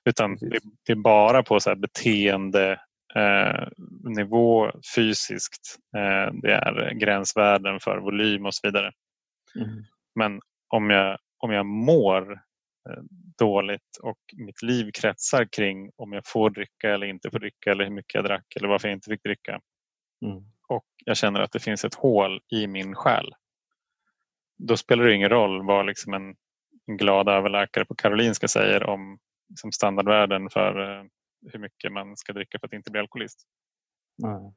[0.04, 2.80] Utan det, det, är bara på så här beteende
[3.14, 3.68] eh,
[4.04, 5.78] nivå fysiskt.
[5.96, 8.92] Eh, det är gränsvärden för volym och så vidare.
[9.56, 9.84] Mm.
[10.14, 13.02] Men om jag, om jag mår eh,
[13.38, 17.84] dåligt och mitt liv kretsar kring om jag får dricka eller inte får dricka eller
[17.84, 19.60] hur mycket jag drack eller varför jag inte fick dricka.
[20.24, 20.42] Mm.
[20.68, 23.34] Och jag känner att det finns ett hål i min själ.
[24.66, 26.34] Då spelar det ingen roll vad liksom en,
[26.86, 29.18] en glad överläkare på Karolinska säger om
[29.48, 31.04] liksom standardvärden för eh,
[31.52, 33.40] hur mycket man ska dricka för att inte bli alkoholist.
[34.18, 34.52] Nej.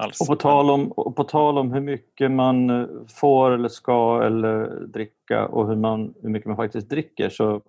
[0.00, 0.20] Alls.
[0.20, 2.86] Och på, tal om, och på tal om hur mycket man eh,
[3.20, 7.62] får eller ska eller dricka och hur, man, hur mycket man faktiskt dricker så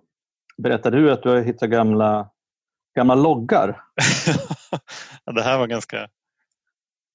[0.56, 2.30] berättade du att du har hittat gamla,
[2.96, 3.82] gamla loggar.
[5.34, 6.08] det här var ganska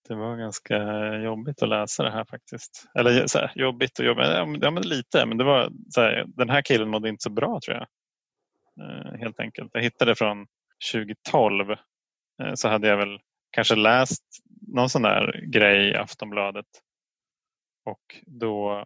[0.08, 0.78] det var ganska
[1.16, 2.86] jobbigt att läsa det här faktiskt.
[3.00, 4.26] Eller så här, jobbigt och jobbigt,
[4.62, 5.26] ja, men lite.
[5.26, 7.88] Men det var, så här, den här killen mådde inte så bra tror jag.
[8.82, 9.72] Eh, helt enkelt.
[9.74, 10.48] Jag hittade från
[10.94, 13.20] 2012 eh, så hade jag väl
[13.52, 14.24] kanske läst
[14.68, 16.66] någon sån där grej i Aftonbladet
[17.86, 18.86] och då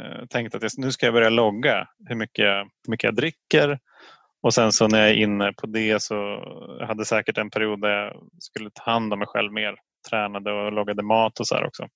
[0.00, 3.78] eh, tänkte att nu ska jag börja logga hur mycket jag, hur mycket jag dricker
[4.42, 6.14] och sen så när jag är inne på det så
[6.80, 9.76] jag hade säkert en period där jag skulle ta hand om mig själv mer.
[10.10, 11.86] Tränade och lagade mat och så här också.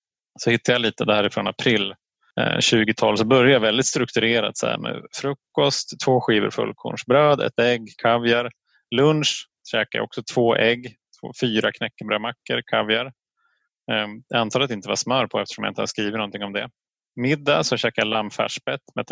[0.40, 1.94] Så hittade jag lite därifrån april
[2.36, 7.58] 2012 eh, så började jag väldigt strukturerat så här med frukost, två skivor fullkornsbröd, ett
[7.58, 8.50] ägg, kaviar,
[8.90, 13.12] Lunch käkade jag också två ägg, två, fyra knäckebrödmackor, kaviar.
[13.92, 16.42] Ehm, jag antar att det inte var smör på eftersom jag inte har skrivit någonting
[16.42, 16.70] om det.
[17.16, 19.06] Middag så käkade jag lammfärsspett med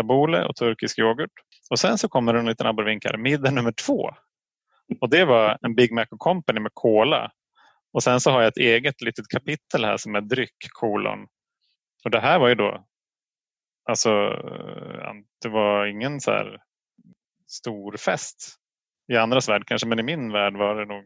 [0.46, 1.30] och turkisk yoghurt.
[1.70, 4.10] Och sen så kommer det en liten abborrvink middag nummer två.
[5.00, 7.30] Och det var en Big Mac och Company med cola.
[7.92, 11.26] Och sen så har jag ett eget litet kapitel här som är dryck, kolon.
[12.04, 12.86] Och det här var ju då,
[13.88, 16.58] alltså eh, det var ingen så här
[17.46, 18.58] stor fest
[19.12, 21.04] i andras värld kanske, men i min värld var det nog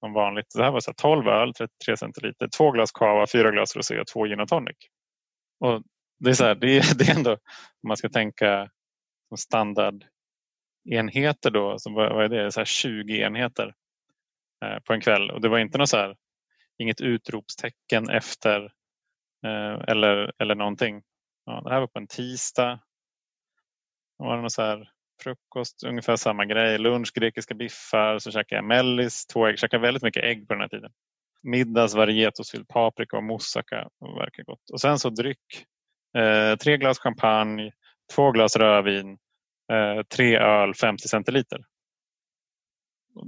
[0.00, 0.46] som vanligt.
[0.54, 4.06] Det här var så 12 öl, 33 centiliter, två glas cava, fyra glas rosé och
[4.06, 4.76] två gin och tonic.
[5.60, 5.82] Och
[6.18, 8.70] det, är så här, det, är, det är ändå, om man ska tänka
[9.28, 13.74] som standardenheter då, så vad är det, så här 20 enheter
[14.62, 15.30] Eh, på en kväll.
[15.30, 16.16] Och det var inte något så här,
[16.78, 18.62] inget utropstecken efter
[19.46, 21.02] eh, eller, eller någonting.
[21.46, 22.80] Ja, det här var på en tisdag.
[24.18, 24.90] Det var något så här
[25.22, 26.78] frukost, ungefär samma grej.
[26.78, 29.58] Lunch, grekiska biffar, så käkade jag mellis, två ägg.
[29.58, 30.92] Käkade väldigt mycket ägg på den här tiden.
[31.42, 33.88] Middags varietosfylld paprika och moussaka.
[34.00, 34.70] Verkar gott.
[34.72, 35.66] Och sen så dryck.
[36.18, 37.72] Eh, tre glas champagne,
[38.14, 39.18] två glas rödvin,
[39.72, 41.60] eh, tre öl 50 centiliter.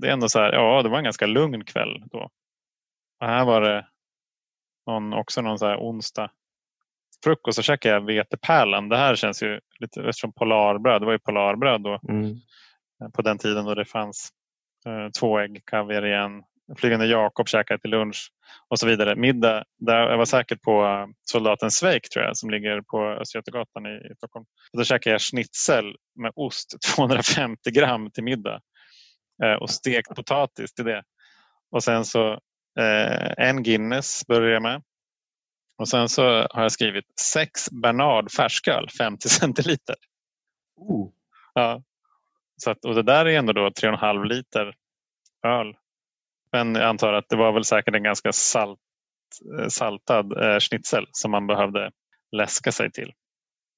[0.00, 2.30] Det är ändå så här, ja det var en ganska lugn kväll då.
[3.20, 3.86] Och här var det
[4.86, 6.30] någon, också någon så här onsdag
[7.24, 8.88] frukost så käkade jag vetepärlan.
[8.88, 12.00] Det här känns ju lite eftersom polarbröd, det var ju polarbröd då.
[12.08, 12.30] Mm.
[13.02, 14.28] Eh, på den tiden då det fanns
[14.86, 16.42] eh, två ägg, kaviar igen.
[16.76, 18.30] Flygande Jakob käkade till lunch
[18.68, 19.16] och så vidare.
[19.16, 23.86] Middag, där jag var säkert på eh, Soldaten Svejk tror jag som ligger på Östgötagatan
[23.86, 24.44] i, i Stockholm.
[24.72, 28.60] Och då käkade jag schnitzel med ost 250 gram till middag
[29.60, 31.02] och stekt potatis till det.
[31.70, 32.32] Och sen så
[32.80, 34.82] eh, en Guinness började jag med
[35.76, 39.96] och sen så har jag skrivit sex Bernard färsköl 50 centiliter.
[40.76, 41.10] Oh.
[41.54, 41.82] Ja.
[42.56, 44.74] Så att, och det där är ändå då 3,5 liter
[45.46, 45.76] öl.
[46.52, 48.78] Men jag antar att det var väl säkert en ganska salt,
[49.58, 51.90] eh, saltad eh, schnitzel som man behövde
[52.32, 53.12] läska sig till.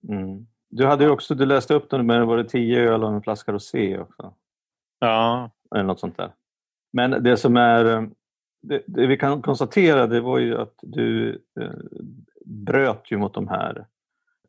[0.08, 0.46] Mm.
[0.70, 3.52] Du hade också, du läste upp den med var det 10 öl och en flaska
[3.52, 4.34] rosé också?
[4.98, 5.50] Ja.
[5.74, 6.32] Eller något sånt där.
[6.92, 8.02] Men det som är eh,
[8.62, 11.30] det, det, vi kan konstatera det var ju att du
[11.61, 11.70] eh,
[12.44, 13.87] bröt ju mot de här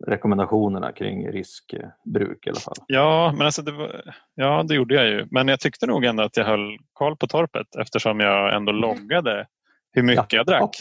[0.05, 2.75] rekommendationerna kring riskbruk i alla fall.
[2.88, 5.27] Ja, men alltså det, var, ja, det gjorde jag ju.
[5.31, 8.81] Men jag tyckte nog ändå att jag höll koll på torpet eftersom jag ändå mm.
[8.81, 9.47] loggade
[9.91, 10.38] hur mycket ja.
[10.38, 10.75] jag drack.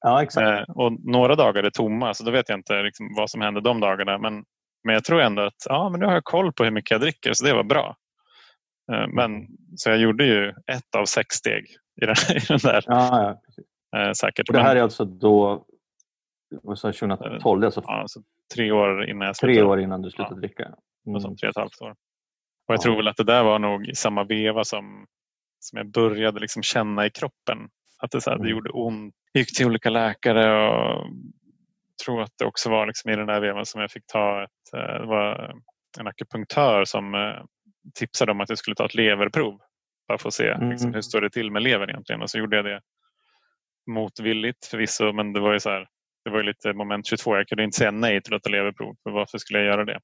[0.00, 0.68] Ja, exakt.
[0.68, 3.60] Eh, och några dagar är tomma så då vet jag inte liksom vad som hände
[3.60, 4.18] de dagarna.
[4.18, 4.44] Men,
[4.84, 7.00] men jag tror ändå att ja, men nu har jag koll på hur mycket jag
[7.00, 7.96] dricker så det var bra.
[8.92, 9.46] Eh, men,
[9.76, 11.66] så jag gjorde ju ett av sex steg
[12.02, 12.84] i den, i den där.
[12.86, 13.38] Ja,
[13.92, 13.98] ja.
[14.00, 14.48] Eh, säkert.
[14.48, 15.64] Och det här är alltså då,
[16.62, 18.22] vad sa jag, 2012, alltså ja, så
[18.54, 19.66] tre år innan jag tre slutade.
[19.72, 20.40] år innan du slutade Ja.
[20.40, 20.64] dricka?
[21.06, 21.20] Mm.
[21.22, 21.90] tre och ett halvt år.
[21.90, 22.82] Och jag Ja.
[22.82, 25.06] tror väl att det där var nog i samma veva som,
[25.60, 27.58] som jag började liksom känna i kroppen.
[27.98, 28.50] Att det, så här, det Mm.
[28.50, 29.14] gjorde ont.
[29.32, 31.06] Jag gick till olika läkare och
[32.04, 34.74] tror att det också var liksom i den där vevan som jag fick ta ett,
[34.76, 35.54] eh, det var
[36.00, 37.14] en akupunktör som
[37.94, 39.60] tipsade om att jag skulle ta ett leverprov.
[40.08, 40.70] Bara för att se Mm.
[40.70, 42.22] liksom, hur står det till med levern egentligen.
[42.22, 42.80] Och så gjorde jag det
[43.86, 45.88] motvilligt förvisso men det var ju så här,
[46.24, 47.36] det var ju lite moment 22.
[47.36, 48.96] Jag kunde inte säga nej till att ta leverprov.
[49.02, 50.00] För varför skulle jag göra det?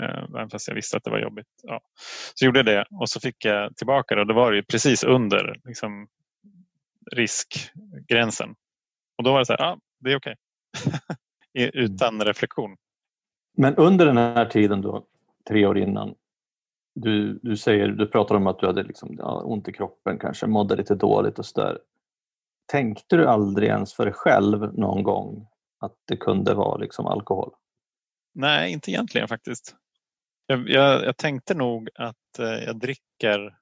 [0.00, 1.46] Eh, Även fast jag visste att det var jobbigt.
[1.62, 1.80] Ja.
[2.34, 4.62] Så gjorde jag det och så fick jag tillbaka det och då var det ju
[4.64, 6.08] precis under liksom,
[7.12, 8.54] riskgränsen.
[9.18, 10.36] Och då var det så här, ja det är okej.
[11.58, 12.76] I- Utan reflektion.
[13.56, 15.06] Men under den här tiden då,
[15.48, 16.14] tre år innan,
[16.94, 20.46] du, du, säger, du pratar om att du hade liksom, ja, ont i kroppen, kanske
[20.46, 21.78] mådde lite dåligt och sådär.
[22.66, 25.46] Tänkte du aldrig ens för dig själv någon gång
[25.80, 27.54] att det kunde vara liksom alkohol?
[28.34, 29.76] Nej, inte egentligen faktiskt.
[30.46, 33.56] Jag, jag, jag tänkte nog att eh, jag dricker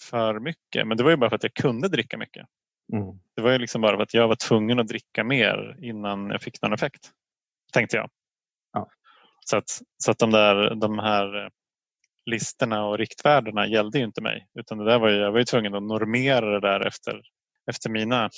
[0.00, 0.86] för mycket.
[0.86, 2.46] Men det var ju bara för att jag kunde dricka mycket.
[2.92, 3.18] Mm.
[3.34, 6.42] Det var ju liksom bara för att jag var tvungen att dricka mer innan jag
[6.42, 7.10] fick någon effekt.
[7.72, 8.10] Tänkte jag.
[8.72, 8.88] Ja.
[9.44, 11.50] Så att, så att de, där, de här
[12.26, 14.46] listorna och riktvärdena gällde ju inte mig.
[14.58, 17.20] Utan det där var ju, jag var ju tvungen att normera det där efter,
[17.70, 18.30] efter mina...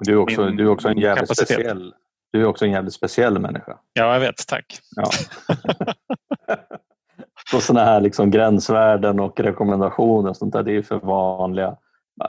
[0.00, 1.48] Du är också, Min du är också en jävligt kapacitet.
[1.56, 1.94] speciell
[2.32, 3.78] du är också en jävligt speciell människa.
[3.92, 4.46] Ja, jag vet.
[4.48, 4.78] Tack.
[4.96, 5.10] Ja.
[7.54, 11.76] och sådana här liksom gränsvärden och rekommendationer och sånt där, det är för vanliga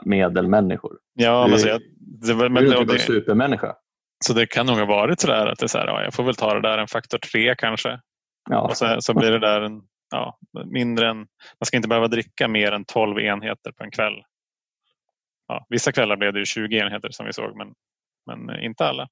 [0.04, 0.98] medelmänniskor.
[1.14, 1.80] Ja, Du men, så jag,
[2.26, 3.74] det, var- Du är men, inte en det, supermänniska.
[4.24, 6.24] så det kan nog ha varit sådär att det är så här, ja, jag får
[6.24, 8.00] väl ta det där en faktor tre kanske.
[8.50, 8.60] Ja.
[8.60, 12.48] Och så, så blir det där en, ja, mindre än, man ska inte behöva dricka
[12.48, 14.22] mer än 12 enheter på en kväll.
[15.48, 17.74] Ja, vissa kvällar blev det ju 20 enheter som vi såg men,
[18.26, 19.08] men inte alla.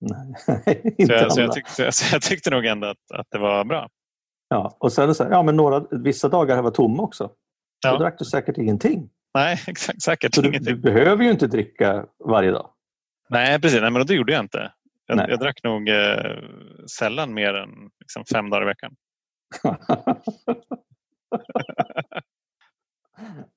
[0.00, 0.34] Nej,
[0.96, 3.64] Så inte jag, så jag, tyckte, så jag tyckte nog ändå att, att det var
[3.64, 3.88] bra.
[4.48, 7.30] Ja, och sen så här, ja, men några, vissa dagar var tomma också.
[7.82, 7.92] Ja.
[7.92, 9.10] Då drack du säkert ingenting.
[9.34, 10.74] Nej, exakt, säkert Så du, ingenting.
[10.74, 12.70] du behöver ju inte dricka varje dag.
[13.28, 13.80] Nej, precis.
[13.80, 14.72] Nej, men det gjorde jag inte.
[15.06, 16.38] Jag, jag drack nog eh,
[16.98, 18.96] sällan mer än liksom, fem dagar i veckan.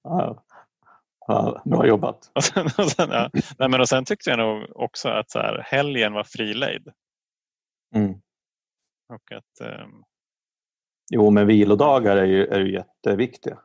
[0.04, 0.44] Ja.
[1.28, 2.32] Ja, bra jobbat.
[2.36, 3.30] Och sen, och sen, ja.
[3.60, 6.88] Nej, men och sen tyckte jag nog också att så här, helgen var frilejd.
[7.96, 8.12] Mm.
[9.14, 10.04] Och att, ehm,
[11.12, 13.58] Jo, men vilodagar är ju, är ju jätteviktiga.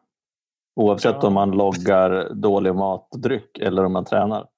[0.76, 1.26] Oavsett Ja.
[1.28, 4.48] om man loggar dålig matdryck eller om man tränar.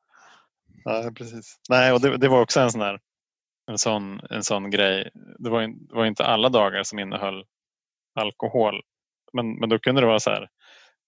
[0.85, 1.61] Ja, precis.
[1.69, 3.01] Nej, och det, det var också en sån, här,
[3.71, 5.11] en, sån, en sån grej.
[5.39, 7.45] Det var, in- det var inte alla dagar som innehöll
[8.15, 8.81] alkohol.
[9.33, 10.49] Men, men då kunde det vara så här.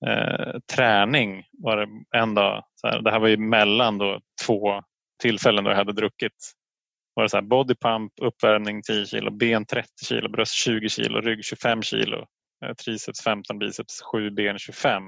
[0.07, 1.89] Eh, träning var det
[2.19, 2.65] en dag.
[2.75, 4.83] Så här, det här var ju mellan då två
[5.23, 6.53] tillfällen då jag hade druckit.
[7.15, 11.21] Var det så här, body pump, uppvärmning 10 kilo, ben 30 kilo, bröst 20 kilo,
[11.21, 12.27] rygg 25 kilo,
[12.65, 15.03] eh, triceps 15, biceps 7, ben 25,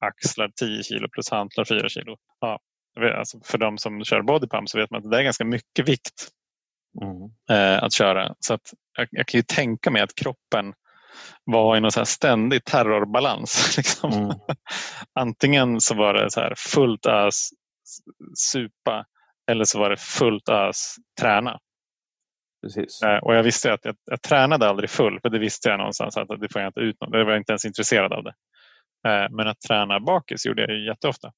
[0.00, 2.16] axlar 10 kilo plus hantlar 4 kilo.
[2.40, 2.58] Ja,
[3.18, 6.28] alltså för de som kör bodypump så vet man att det är ganska mycket vikt
[7.02, 7.30] Mm.
[7.50, 8.34] eh, att köra.
[8.38, 10.74] Så att jag, jag kan ju tänka mig att kroppen
[11.44, 13.76] var i någon så ständig terrorbalans.
[13.76, 14.12] Liksom.
[14.12, 14.36] Mm.
[15.20, 17.48] Antingen så var det så här fullt ös
[18.52, 19.04] supa
[19.50, 21.58] eller så var det fullt ös träna.
[22.62, 23.02] Precis.
[23.02, 26.16] Eh, och jag visste att jag, jag tränade aldrig full för det visste jag någonstans
[26.16, 27.12] att det får jag inte ut något.
[27.12, 28.34] Det var jag inte ens intresserad av det.
[29.08, 31.32] Eh, men att träna bakis gjorde jag ju jätteofta.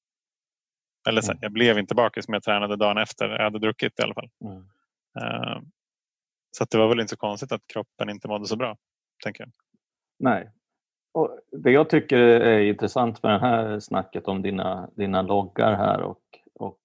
[1.09, 1.39] Eller så, Mm.
[1.41, 4.29] jag blev inte bakis men jag tränade dagen efter jag hade druckit i alla fall.
[4.45, 4.63] Mm.
[5.19, 5.61] Eh,
[6.57, 8.77] Så det var väl inte så konstigt att kroppen inte mådde så bra.
[9.23, 9.51] Tänker jag.
[10.19, 10.51] Nej.
[11.13, 16.01] Och det jag tycker är intressant med det här snacket om dina, dina loggar här
[16.01, 16.21] och,
[16.53, 16.79] och,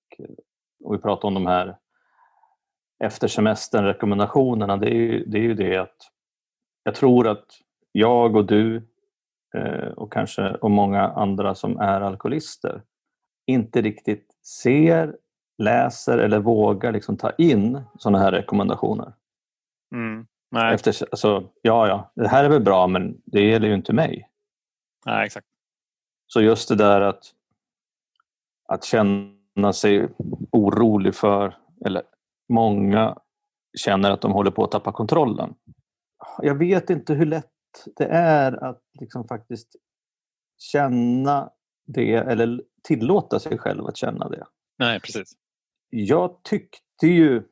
[0.84, 1.76] och vi pratar om de här
[3.04, 5.96] efter semestern rekommendationerna det är, ju, det är ju det att
[6.84, 7.46] jag tror att
[7.92, 8.76] jag och du
[9.54, 12.82] eh, och kanske och många andra som är alkoholister
[13.46, 15.16] inte riktigt ser,
[15.58, 19.12] läser eller vågar liksom ta in sådana här rekommendationer.
[19.94, 20.26] Mm.
[20.50, 23.92] Nej, Efter, alltså, ja, ja, det här är väl bra men det gäller ju inte
[23.92, 24.28] mig.
[25.06, 25.46] nej, exakt.
[26.26, 27.24] Så just det där att,
[28.68, 30.08] att känna sig
[30.52, 32.02] orolig för, eller
[32.48, 33.18] många
[33.78, 35.54] känner att de håller på att tappa kontrollen.
[36.42, 37.46] Jag vet inte hur lätt
[37.96, 39.76] det är att liksom faktiskt
[40.58, 41.50] känna
[41.86, 44.46] det eller tillåta sig själv att känna det.
[44.78, 45.32] Nej, precis.
[45.90, 47.42] Jag tyckte ju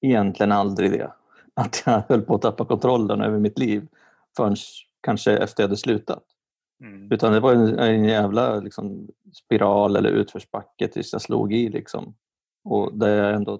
[0.00, 1.12] egentligen aldrig det.
[1.54, 3.88] Att jag höll på att tappa kontrollen över mitt liv
[4.36, 4.56] förrän
[5.00, 6.24] kanske efter jag hade slutat.
[6.80, 7.12] Mm.
[7.12, 11.68] Utan det var en, en jävla liksom, spiral eller utförsbacke tills jag slog i.
[11.68, 12.14] Liksom.
[12.64, 13.58] Och där jag ändå...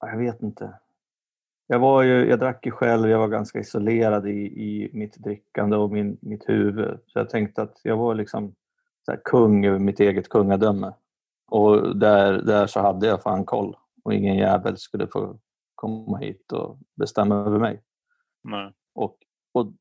[0.00, 0.74] Jag vet inte.
[1.66, 5.76] Jag, var ju, jag drack ju själv, jag var ganska isolerad i, i mitt drickande
[5.76, 6.98] och min, mitt huvud.
[7.06, 8.54] Så jag tänkte att jag var liksom
[9.06, 10.92] så kung över mitt eget kungadöme.
[11.46, 13.76] Och där, där så hade jag fan koll.
[14.04, 15.38] Och ingen jävel skulle få
[15.82, 17.82] komma hit och bestämma över mig.
[18.42, 18.72] Nej.
[18.94, 19.18] Och,
[19.52, 19.72] och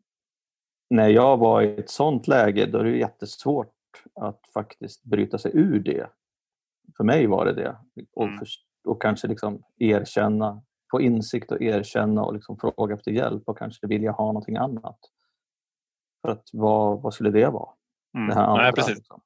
[0.90, 3.76] när jag var i ett sånt läge då är det jättesvårt
[4.16, 6.10] att faktiskt bryta sig ur det.
[6.98, 7.78] För mig var det det.
[8.14, 8.40] Och, mm.
[8.40, 8.48] för,
[8.84, 10.62] och kanske liksom erkänna,
[10.92, 15.00] få insikt och erkänna och liksom fråga efter hjälp och kanske vilja ha någonting annat.
[16.22, 17.70] För att vad, vad skulle det vara?
[18.18, 18.28] Mm.
[18.30, 18.98] Det här andra, Nej, precis.
[18.98, 19.22] Liksom.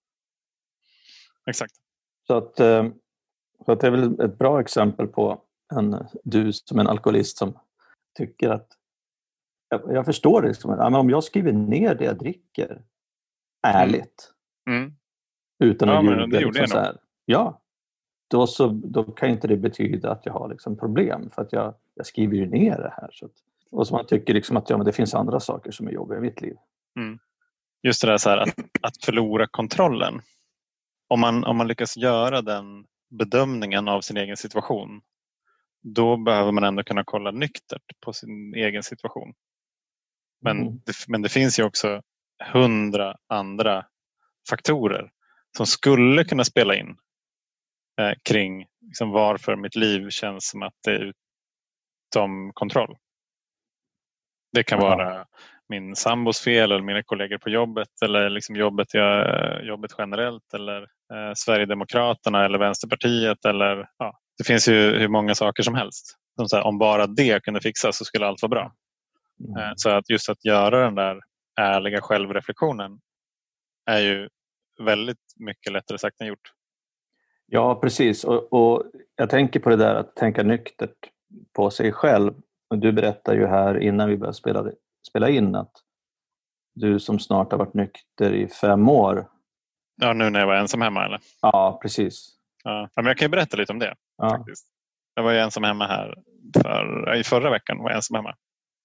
[1.49, 1.73] Exakt.
[2.27, 2.87] Så att, eh,
[3.65, 7.59] så att det är väl ett bra exempel på en, du som en alkoholist som
[8.17, 8.67] tycker att
[9.69, 10.47] jag, jag förstår det.
[10.47, 12.81] Liksom, om jag skriver ner det jag dricker
[13.67, 14.31] ärligt
[14.69, 14.93] mm.
[15.59, 16.39] utan att ja, ljuga.
[16.39, 16.97] Det liksom, jag nog.
[17.25, 17.61] Ja,
[18.27, 21.73] då, så, då kan inte det betyda att jag har liksom problem för att jag,
[21.95, 23.09] jag skriver ju ner det här.
[23.11, 23.31] Så att,
[23.71, 26.17] och så man tycker liksom att ja, men det finns andra saker som är jobbiga
[26.17, 26.55] i mitt liv.
[26.99, 27.19] Mm.
[27.83, 30.21] Just det där så här, att, att förlora kontrollen.
[31.07, 35.01] Om man, om man lyckas göra den bedömningen av sin egen situation
[35.85, 39.33] då behöver man ändå kunna kolla nyktert på sin egen situation.
[40.41, 40.81] Men, mm.
[40.85, 42.01] det, men det finns ju också
[42.53, 43.85] hundra andra
[44.49, 45.11] faktorer
[45.57, 46.97] som skulle kunna spela in
[48.01, 51.13] eh, kring liksom, varför mitt liv känns som att det är
[52.13, 52.97] utom kontroll.
[54.53, 55.25] Det kan vara
[55.69, 60.81] min sambos fel eller mina kollegor på jobbet eller liksom jobbet, jag, jobbet generellt eller
[60.81, 63.45] eh, Sverigedemokraterna eller Vänsterpartiet.
[63.45, 66.17] Eller, ja, det finns ju hur många saker som helst.
[66.35, 68.73] Som så här, om bara det kunde fixas så skulle allt vara bra.
[69.39, 69.61] Mm.
[69.61, 71.19] Eh, så att just att göra den där
[71.61, 72.99] ärliga självreflektionen
[73.85, 74.29] är ju
[74.83, 76.51] väldigt mycket lättare sagt än gjort.
[77.47, 78.23] Ja, precis.
[78.23, 78.83] Och, och,
[79.15, 81.09] jag tänker på det där att tänka nyktert
[81.53, 82.33] på sig själv.
[82.75, 84.71] Du berättar ju här innan vi började spela,
[85.09, 85.71] spela in att
[86.75, 89.27] du som snart har varit nykter i fem år.
[90.01, 91.19] Ja, nu när jag var ensam hemma eller?
[91.41, 92.29] Ja, precis.
[92.63, 93.95] Ja, men jag kan ju berätta lite om det.
[94.17, 94.29] Ja.
[94.29, 94.67] Faktiskt.
[95.15, 96.15] Jag var ju ensam hemma här
[96.61, 97.77] för, i förra veckan.
[97.77, 98.35] var jag ensam hemma.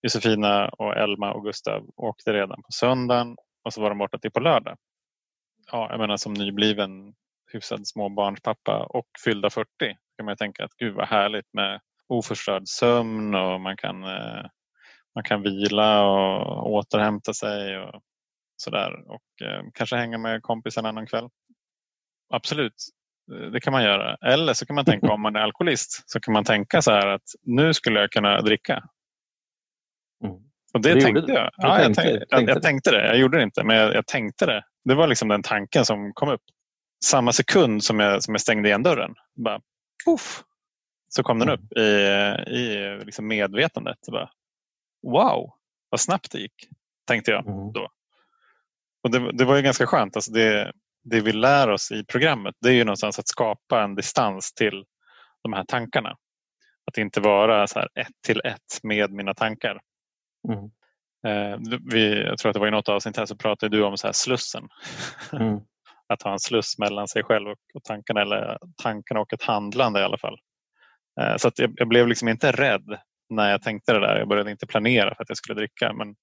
[0.02, 4.30] Josefina och Elma och Gustav åkte redan på söndagen och så var de borta till
[4.30, 4.76] på lördag.
[5.72, 7.14] Ja, jag menar som nybliven
[7.52, 9.68] hyfsad småbarnspappa och fyllda 40
[10.16, 14.44] kan man tänka att gud vad härligt med oförstörd sömn och man kan, eh,
[15.14, 18.02] man kan vila och återhämta sig och
[18.56, 21.28] sådär och eh, kanske hänga med kompisarna någon kväll.
[22.28, 22.74] Absolut,
[23.52, 24.14] det kan man göra.
[24.14, 27.06] Eller så kan man tänka om man är alkoholist så kan man tänka så här
[27.06, 28.82] att nu skulle jag kunna dricka
[30.24, 30.36] Mm.
[30.74, 31.50] Och det, det tänkte jag.
[31.56, 33.06] Ja, tänkte, jag, tänkte, jag, tänkte det.
[33.06, 34.64] Jag gjorde det inte, men jag, jag, tänkte det.
[34.84, 36.42] Det var liksom den tanken som kom upp.
[37.04, 39.14] Samma sekund som jag, som jag stängde igen dörren,
[39.44, 39.60] bara,
[40.04, 40.42] puff,
[41.08, 41.60] så kom den mm.
[41.60, 41.80] upp i,
[42.50, 43.98] i liksom medvetandet.
[44.12, 44.30] Bara,
[45.02, 45.50] wow,
[45.90, 46.68] vad snabbt det gick,
[47.06, 47.72] tänkte jag mm.
[47.72, 47.88] då.
[49.02, 50.16] Och det, det, var ju ganska skönt.
[50.16, 53.94] Alltså det, det vi lär oss i programmet det är ju någonstans att skapa en
[53.94, 54.84] distans till
[55.42, 56.16] de här tankarna.
[56.86, 59.80] Att inte vara så här ett till ett med mina tankar.
[60.48, 60.70] Mm.
[61.26, 61.58] Eh,
[61.92, 64.06] vi, jag tror att det var i något avsnitt här så pratade du om så
[64.06, 64.68] här slussen.
[65.32, 65.60] Mm.
[66.08, 70.00] att ha en sluss mellan sig själv och, och tankarna eller tankarna och ett handlande
[70.00, 70.38] i alla fall.
[71.20, 74.18] Eh, så att jag, jag, blev liksom inte rädd när jag tänkte det där.
[74.18, 75.92] Jag började inte planera för att jag skulle dricka.
[75.92, 76.14] Men,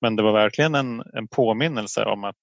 [0.00, 2.36] men det var verkligen en, en påminnelse om att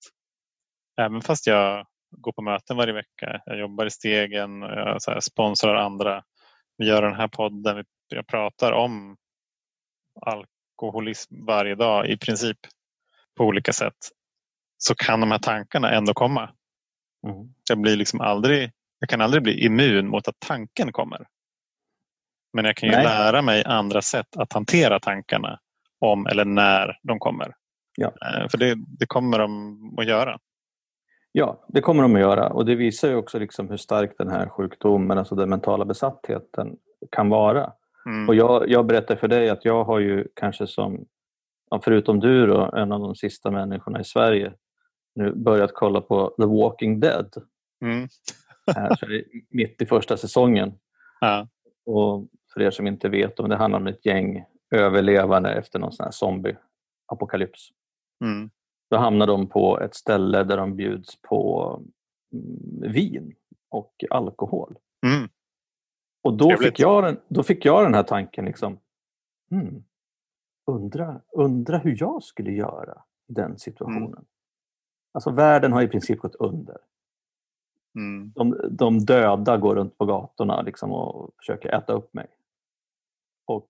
[1.02, 1.86] även fast jag
[2.18, 6.24] går på möten varje vecka, jag jobbar i stegen, jag sponsrar andra,
[6.78, 9.18] vi gör den här podden, jag pratar om
[10.22, 12.58] alkoholism varje dag i princip
[13.38, 13.98] på olika sätt
[14.78, 16.50] så kan de här tankarna ändå komma.
[17.28, 17.54] Mm.
[17.70, 21.28] Jag, blir liksom aldrig, jag kan aldrig bli immun mot att tanken kommer.
[22.54, 23.04] Men jag kan ju Nej.
[23.04, 25.60] lära mig andra sätt att hantera tankarna
[26.00, 27.54] om eller när de kommer.
[27.98, 28.08] Ja.
[28.08, 30.38] Eh, för det, det kommer de att göra.
[31.32, 34.30] Ja, det kommer de att göra och det visar ju också liksom hur stark den
[34.30, 36.78] här sjukdomen, alltså den mentala besattheten
[37.12, 37.74] kan vara.
[38.06, 38.30] Mm.
[38.30, 41.06] Och jag, jag berättar för dig att jag har ju kanske som,
[41.84, 44.54] förutom du då, en av de sista människorna i Sverige
[45.16, 47.34] nu börjat kolla på The Walking Dead.
[47.82, 48.08] Mm.
[49.50, 50.74] Mitt i första säsongen.
[51.20, 51.48] Ja.
[51.86, 56.04] Och för er som inte vet, det handlar om ett gäng överlevande efter någon sån
[56.04, 57.70] här zombie-apokalyps.
[58.24, 58.50] Mm.
[58.92, 61.74] Då hamnar de på ett ställe där de bjuds på
[62.34, 63.36] mm, vin
[63.70, 64.78] och alkohol.
[65.06, 65.30] Mm.
[66.24, 68.80] Och då fick, jag den, då fick jag den här tanken, liksom,
[69.52, 69.84] hmm,
[70.72, 74.04] undra, undra hur jag skulle göra i den situationen.
[74.04, 74.26] Mm.
[75.14, 76.78] Alltså världen har i princip gått under.
[77.96, 78.32] Mm.
[78.36, 82.28] De, de döda går runt på gatorna liksom och försöker äta upp mig.
[83.46, 83.70] Och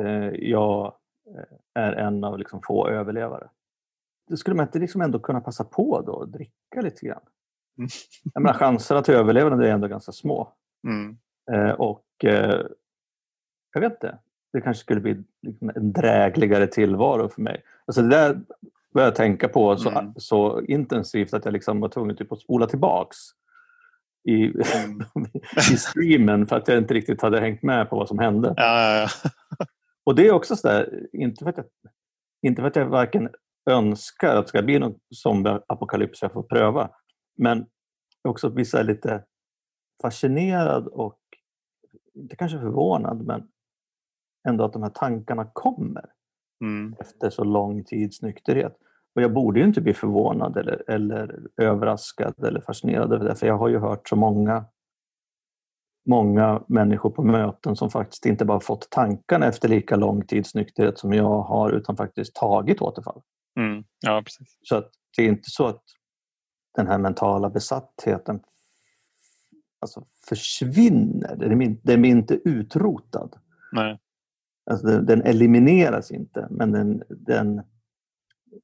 [0.00, 0.94] eh, jag
[1.26, 3.50] eh, är en av liksom få överlevare.
[4.28, 7.22] Det skulle man inte liksom ändå kunna passa på då och dricka lite grann?
[7.78, 7.88] Mm.
[8.34, 10.52] Jag menar, chanserna till överlevnad är ändå ganska små.
[10.86, 11.16] Mm.
[11.52, 12.66] Eh, och eh,
[13.72, 14.18] jag vet inte,
[14.52, 17.62] det kanske skulle bli liksom en drägligare tillvaro för mig.
[17.86, 18.40] Alltså det där
[18.94, 20.12] började jag tänka på så, Mm.
[20.16, 23.16] så intensivt att jag liksom var tvungen typ att spola tillbaks
[24.28, 25.00] i, Mm.
[25.72, 28.54] i streamen för att jag inte riktigt hade hängt med på vad som hände.
[28.56, 29.08] Ja, ja,
[29.58, 29.66] ja.
[30.04, 31.66] Och det är också sådär, inte för att jag,
[32.42, 33.28] inte för att jag varken
[33.70, 36.90] önskar att det ska bli någon zombieapokalyps jag får pröva,
[37.36, 37.66] men
[38.28, 39.24] också vissa är lite
[40.02, 41.18] fascinerad och
[42.14, 43.48] inte kanske förvånad, men
[44.48, 46.04] ändå att de här tankarna kommer
[46.64, 46.94] Mm.
[46.98, 48.76] efter så lång tids nykterhet.
[49.14, 53.46] Och jag borde ju inte bli förvånad eller, eller överraskad eller fascinerad över det, för
[53.46, 54.64] jag har ju hört så många
[56.08, 60.98] många människor på möten som faktiskt inte bara fått tankarna efter lika lång tids nykterhet
[60.98, 63.22] som jag har, utan faktiskt tagit återfall.
[63.56, 63.84] Mm.
[64.00, 64.58] Ja, precis.
[64.62, 65.82] Så att det är inte så att
[66.74, 68.40] den här mentala besattheten
[69.80, 71.36] alltså försvinner.
[71.82, 73.36] Den är, inte utrotad.
[73.72, 74.00] Nej.
[74.70, 77.62] Alltså den, den elimineras inte, men den, den,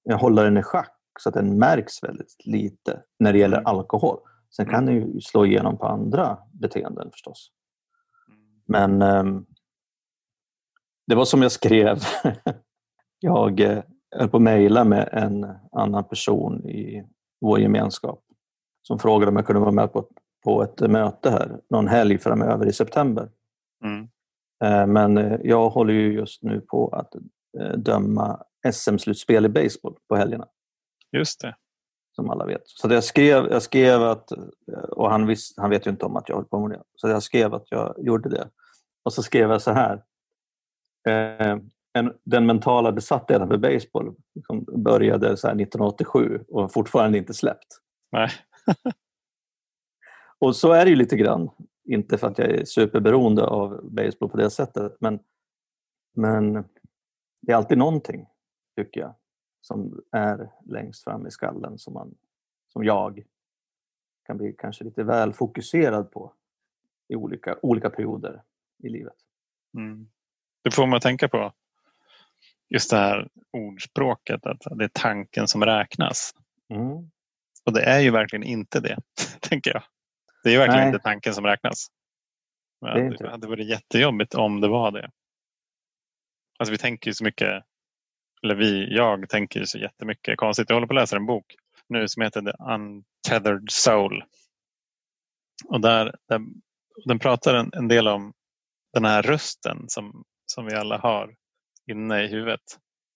[0.03, 3.67] jag håller den i schack så att den märks väldigt lite när det gäller Mm.
[3.67, 4.19] alkohol.
[4.51, 7.51] Sen kan den ju slå igenom på andra beteenden förstås.
[8.67, 9.47] Men ehm,
[11.07, 11.99] det var som jag skrev.
[13.21, 13.83] jag eh,
[14.17, 17.05] höll på att mejla med en annan person i
[17.41, 18.25] vår gemenskap
[18.83, 20.07] som frågade om jag kunde vara med på,
[20.45, 23.31] på ett möte här någon helg framöver i september.
[23.85, 24.09] Mm.
[24.65, 27.15] Eh, Men eh, jag håller ju just nu på att
[27.61, 28.43] eh, döma
[28.73, 30.49] SM-slutspel i baseball på helgerna,
[31.13, 31.57] Just det.
[32.17, 32.63] som alla vet.
[32.65, 34.33] Så jag skrev, jag skrev att,
[34.89, 37.09] och han, visst, han vet ju inte om att jag håller på med det, så
[37.09, 38.49] jag skrev att jag gjorde det.
[39.05, 40.03] Och så skrev jag så här.
[41.93, 47.81] En, den mentala besattheten för baseball liksom började så här 1987 och fortfarande inte släppt.
[48.13, 48.31] Nej.
[50.39, 51.51] Och så är det ju lite grann.
[51.85, 55.19] Inte för att jag är superberoende av baseball på det sättet, men,
[56.17, 56.53] men
[57.43, 58.27] det är alltid någonting,
[58.77, 59.15] tycker jag,
[59.61, 62.15] som är längst fram i skallen som, man,
[62.69, 63.25] som jag
[64.27, 66.35] kan bli kanske lite väl fokuserad på
[67.09, 68.43] i olika, olika perioder
[68.83, 69.17] i livet.
[69.77, 70.09] Mm.
[70.63, 71.53] Det får man tänka på
[72.71, 76.35] just det här ordspråket att det är tanken som räknas.
[76.71, 77.11] Mm.
[77.65, 78.99] Och det är ju verkligen inte det,
[79.41, 79.83] tänker jag.
[80.45, 80.89] Det är verkligen Nej.
[80.89, 81.87] inte tanken som räknas.
[82.81, 83.31] Men Det är det, inte det.
[83.31, 85.11] hade varit jättejobbigt om det var det.
[86.59, 87.65] Alltså vi tänker ju så mycket,
[88.43, 90.69] eller vi, jag tänker ju så jättemycket konstigt.
[90.69, 91.55] Jag håller på att läsa en bok
[91.89, 94.25] nu som heter The Untethered Soul.
[95.65, 96.41] Och där, där
[97.05, 98.33] den pratar en, en del om
[98.93, 101.35] den här rösten som, som vi alla har
[101.91, 102.61] inne i huvudet.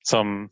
[0.08, 0.48] Som,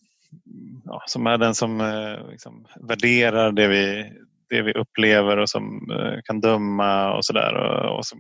[0.85, 4.13] ja, som är den som eh, liksom, värderar det vi,
[4.49, 7.55] det vi upplever och som eh, kan döma och sådär.
[7.55, 8.19] Och, och som,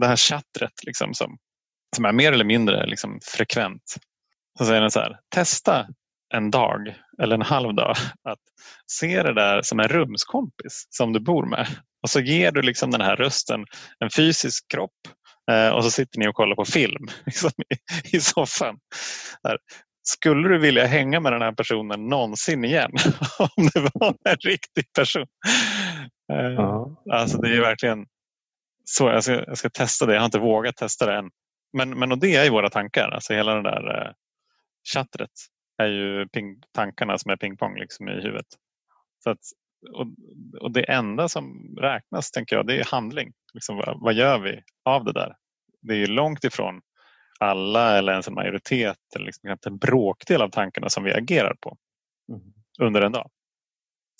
[0.00, 1.38] det här chattret liksom, som,
[1.96, 3.96] som är mer eller mindre liksom, frekvent.
[4.58, 5.86] Så säger den så här, testa
[6.34, 8.38] en dag eller en halv dag att
[8.86, 11.66] se det där som en rumskompis som du bor med.
[12.02, 13.64] Och så ger du liksom den här rösten
[13.98, 14.90] en fysisk kropp
[15.74, 18.78] och så sitter ni och kollar på film liksom, i, i soffan.
[19.42, 19.58] Där.
[20.06, 22.90] Skulle du vilja hänga med den här personen någonsin igen?
[23.38, 25.26] Om det var en riktig person.
[26.32, 27.02] Eh, Ja.
[27.10, 28.06] Alltså det är verkligen
[28.84, 29.08] så.
[29.08, 30.12] Jag ska, jag ska testa det.
[30.12, 31.30] Jag har inte vågat testa det än.
[31.72, 33.08] Men, men och det är ju våra tankar.
[33.08, 34.12] Alltså hela det där eh,
[34.94, 35.30] chattret
[35.78, 38.46] är ju ping, tankarna som är pingpong liksom i huvudet.
[39.24, 39.38] Så att,
[39.92, 40.06] och,
[40.60, 43.32] och det enda som räknas tänker jag det är handling.
[43.54, 45.36] Liksom, vad, vad gör vi av det där?
[45.82, 46.80] Det är långt ifrån
[47.40, 51.76] alla eller ens en majoritet eller liksom en bråkdel av tankarna som vi agerar på
[52.32, 52.42] Mm.
[52.80, 53.30] under en dag.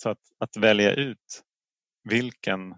[0.03, 1.41] Så att, att välja ut
[2.09, 2.75] vilken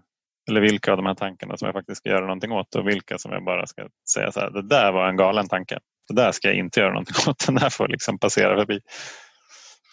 [0.50, 3.18] eller vilka av de här tankarna som jag faktiskt ska göra någonting åt och vilka
[3.18, 5.78] som jag bara ska säga så här, det där var en galen tanke.
[6.08, 7.38] Det där ska jag inte göra någonting åt.
[7.46, 8.80] Den där får liksom passera förbi.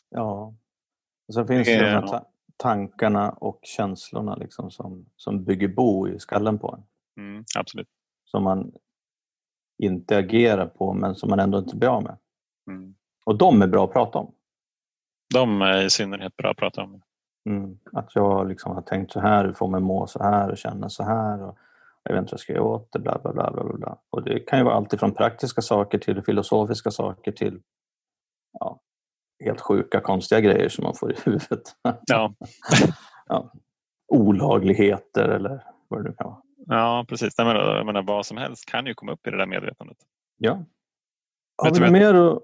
[0.10, 0.54] Ja.
[1.28, 2.26] Och så finns det de här ta-
[2.58, 6.84] tankarna och känslorna liksom som, som bygger bo i skallen på en.
[7.24, 7.88] Mm, absolut.
[8.26, 8.72] Som man
[9.84, 12.18] inte agerar på men som man ändå inte blir av med.
[12.70, 12.96] Mm.
[13.26, 14.36] Och de är bra att prata om.
[15.34, 17.02] De är i synnerhet bra att prata om.
[17.50, 17.80] Mm.
[17.92, 21.04] Att jag liksom har tänkt så här, får mig må så här och känna så
[21.04, 21.44] här.
[21.44, 21.58] Och
[22.04, 23.00] jag vet inte vad jag ska göra åt det.
[23.00, 23.98] Bla, bla, bla, bla, bla, bla.
[24.10, 27.62] Och det kan ju vara allt ifrån praktiska saker till filosofiska saker till
[28.60, 28.82] ja,
[29.44, 31.62] helt sjuka, konstiga grejer som man får i huvudet.
[32.06, 32.34] Ja.
[33.26, 33.52] ja.
[34.08, 36.42] Olagligheter eller vad det nu kan vara.
[36.68, 37.34] Ja, precis.
[37.38, 39.98] Jag menar, jag menar, vad som helst kan ju komma upp i det där medvetandet.
[40.38, 40.66] Ja.
[41.58, 42.38] Har vi mer att,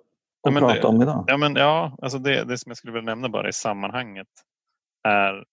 [0.48, 1.26] att ja, prata det, om idag?
[1.28, 4.28] Ja, men, ja alltså det, det som jag skulle vilja nämna bara i sammanhanget
[5.04, 5.46] är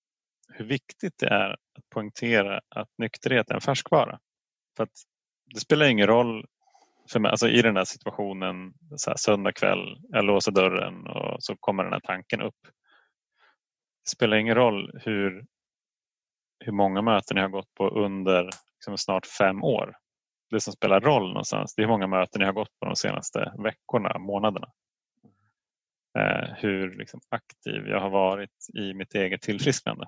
[0.53, 4.19] hur viktigt det är att poängtera att nykterhet är en färskvara.
[4.77, 4.93] För att
[5.55, 6.47] det spelar ingen roll
[7.13, 11.43] för mig, alltså i den här situationen, så här, söndag kväll, jag låser dörren och
[11.43, 12.59] så kommer den här tanken upp.
[14.05, 15.45] Det spelar ingen roll hur,
[16.65, 19.97] hur många möten jag har gått på under liksom, snart fem år.
[20.51, 22.97] Det som spelar roll någonstans, det är hur många möten jag har gått på de
[22.97, 24.69] senaste veckorna, månaderna.
[26.19, 30.07] Eh, hur liksom, aktiv jag har varit i mitt eget tillfrisknande.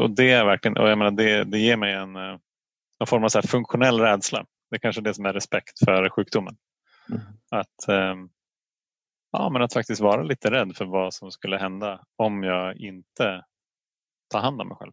[0.00, 2.38] Och det, är verkligen, och jag menar, det, det ger mig en, eh,
[3.00, 4.46] en form av så funktionell rädsla.
[4.70, 6.56] Det är kanske det som är respekt för sjukdomen.
[7.10, 7.20] Mm.
[7.50, 8.14] Att, eh,
[9.32, 13.44] ja, men att faktiskt vara lite rädd för vad som skulle hända om jag inte
[14.28, 14.92] tar hand om mig själv.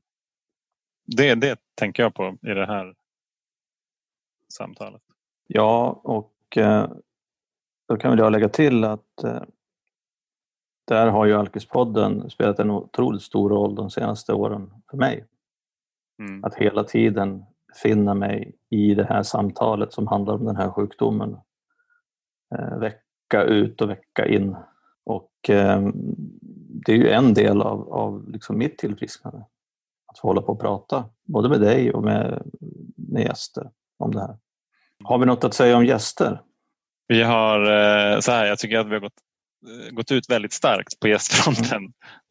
[1.05, 2.95] Det, det tänker jag på i det här
[4.53, 5.01] samtalet.
[5.47, 6.89] Ja, och eh,
[7.87, 9.43] då kan väl jag lägga till att eh,
[10.87, 15.25] där har ju Alkispodden spelat en otroligt stor roll de senaste åren för mig.
[16.19, 16.43] Mm.
[16.43, 17.45] Att hela tiden
[17.83, 21.37] finna mig i det här samtalet som handlar om den här sjukdomen.
[22.55, 24.55] Eh, vecka ut och vecka in.
[25.05, 25.89] Och eh,
[26.85, 29.45] det är ju en del av, av liksom mitt tillfrisknande.
[30.07, 32.51] Att få hålla på och prata, både med dig och med,
[32.95, 34.37] med gäster om det här.
[35.03, 36.41] Har vi något att säga om gäster?
[37.07, 39.21] Vi har eh, så här, jag tycker att vi har gått
[39.91, 41.81] gått ut väldigt starkt på gästfronten.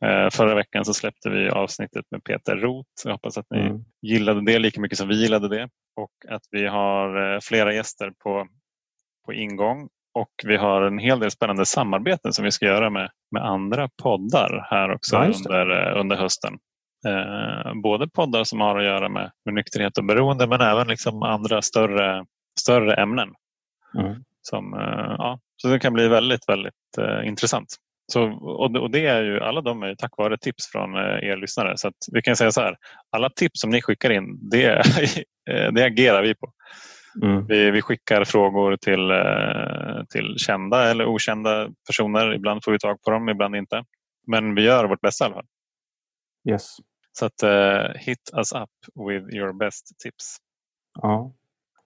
[0.04, 0.30] Mm.
[0.30, 2.88] Förra veckan så släppte vi avsnittet med Peter Roth.
[3.04, 3.84] Jag hoppas att ni mm.
[4.02, 8.12] gillade det lika mycket som vi gillade det och att vi har eh, flera gäster
[8.24, 8.46] på,
[9.26, 13.10] på ingång och vi har en hel del spännande samarbeten som vi ska göra med,
[13.30, 16.58] med andra poddar här också ja, under, under hösten.
[17.06, 21.22] Eh, både poddar som har att göra med, med nykterhet och beroende men även liksom
[21.22, 22.24] andra större,
[22.60, 23.28] större ämnen.
[23.98, 24.24] Mm.
[24.42, 27.76] Som, eh, ja, så det kan bli väldigt, väldigt eh, intressant.
[28.12, 31.36] Så, och, och, det är ju, alla de är tack vare tips från eh, er
[31.36, 31.76] lyssnare.
[31.76, 32.76] Så vi kan säga så här,
[33.10, 34.66] alla tips som ni skickar in, det,
[35.50, 36.52] eh, det agerar vi på.
[37.22, 37.46] Mm.
[37.46, 42.34] Vi, vi, skickar frågor till, eh, till kända eller okända personer.
[42.34, 43.84] Ibland får vi tag på dem, ibland inte.
[44.26, 45.46] Men vi gör vårt bästa i alla fall.
[46.48, 46.76] Yes.
[47.12, 48.70] Så att, uh, hit us up
[49.08, 50.36] with your best tips.
[51.02, 51.32] Ja.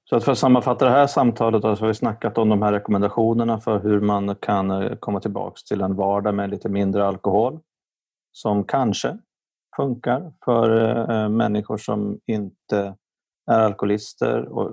[0.09, 2.72] Så att för att sammanfatta det här samtalet så har vi snackat om de här
[2.72, 7.61] rekommendationerna för hur man kan eh, komma tillbaks till en vardag med lite mindre alkohol
[8.32, 9.18] som kanske
[9.76, 12.94] funkar för äh, människor som inte
[13.50, 14.70] är alkoholister och,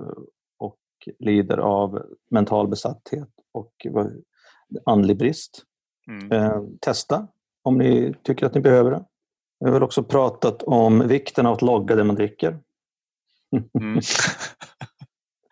[0.58, 0.78] och
[1.18, 3.86] lider av mental besatthet och
[4.84, 5.62] andlig brist.
[6.08, 6.32] Mm.
[6.32, 7.28] Eh, testa
[7.62, 9.04] om ni tycker att ni behöver det.
[9.60, 12.58] Vi har väl också pratat om vikten av att logga det man dricker.
[13.80, 14.00] Mm.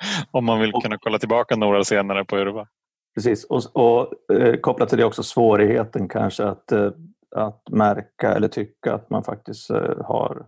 [0.30, 2.68] Om man vill kunna kolla tillbaka några år senare på hur det var.
[3.14, 6.90] Precis, och, och eh, kopplat till det också svårigheten kanske att, eh,
[7.36, 10.46] att märka eller tycka att man faktiskt eh, har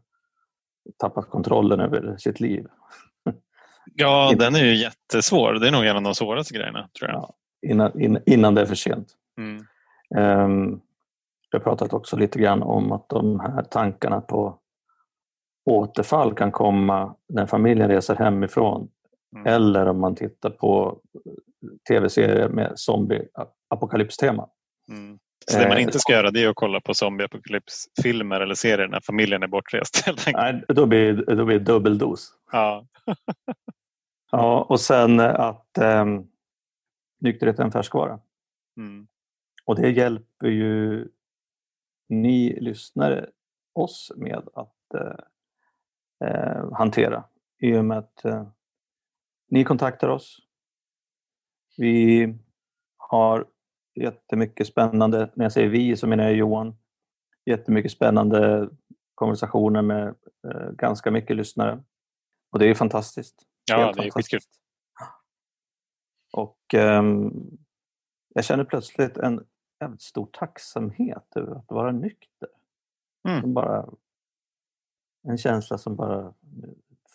[0.99, 2.67] tappat kontrollen över sitt liv.
[3.95, 5.53] Ja, den är ju jättesvår.
[5.53, 6.89] Det är nog en av de svåraste grejerna.
[6.99, 7.19] tror jag.
[7.19, 7.35] Ja,
[7.69, 9.09] innan, innan, innan det är för sent.
[9.39, 9.67] Mm.
[10.45, 10.81] Um,
[11.51, 14.59] jag har pratat också lite grann om att de här tankarna på
[15.65, 18.89] återfall kan komma när familjen reser hemifrån
[19.37, 19.47] Mm.
[19.47, 21.01] Eller om man tittar på
[21.89, 24.49] tv-serier med zombie-apokalypstema.
[24.89, 25.19] Mm.
[25.51, 28.89] Så det man inte ska eh, göra det är att kolla på zombie-apokalypsfilmer eller serier
[28.89, 30.03] när familjen är bortrest?
[30.07, 32.33] Helt Nej, då blir, då blir det dubbeldos.
[32.53, 32.87] Ja.
[34.31, 36.05] ja, och sen att eh,
[37.21, 38.21] nykterhet är en färskvara.
[38.77, 39.07] Mm.
[39.65, 41.09] Och det hjälper ju
[42.09, 43.27] ni lyssnare
[43.75, 47.25] oss med att eh, eh hantera
[47.61, 48.47] i och med att eh,
[49.49, 50.39] ni kontaktar oss.
[51.77, 52.35] Vi
[52.97, 53.47] har
[53.95, 56.77] jättemycket spännande, när jag säger vi så menar jag Johan,
[57.45, 58.71] jättemycket spännande
[59.15, 60.15] konversationer med
[60.49, 61.85] eh, ganska mycket lyssnare.
[62.53, 63.43] Och det är fantastiskt.
[63.71, 64.41] Ja, Helt det är skitkul.
[66.33, 67.03] Och eh,
[68.35, 69.47] jag känner plötsligt en
[69.79, 72.49] väldigt stor tacksamhet över att vara nykter.
[73.29, 73.55] Mm.
[73.55, 73.89] bara,
[75.29, 76.35] en känsla som bara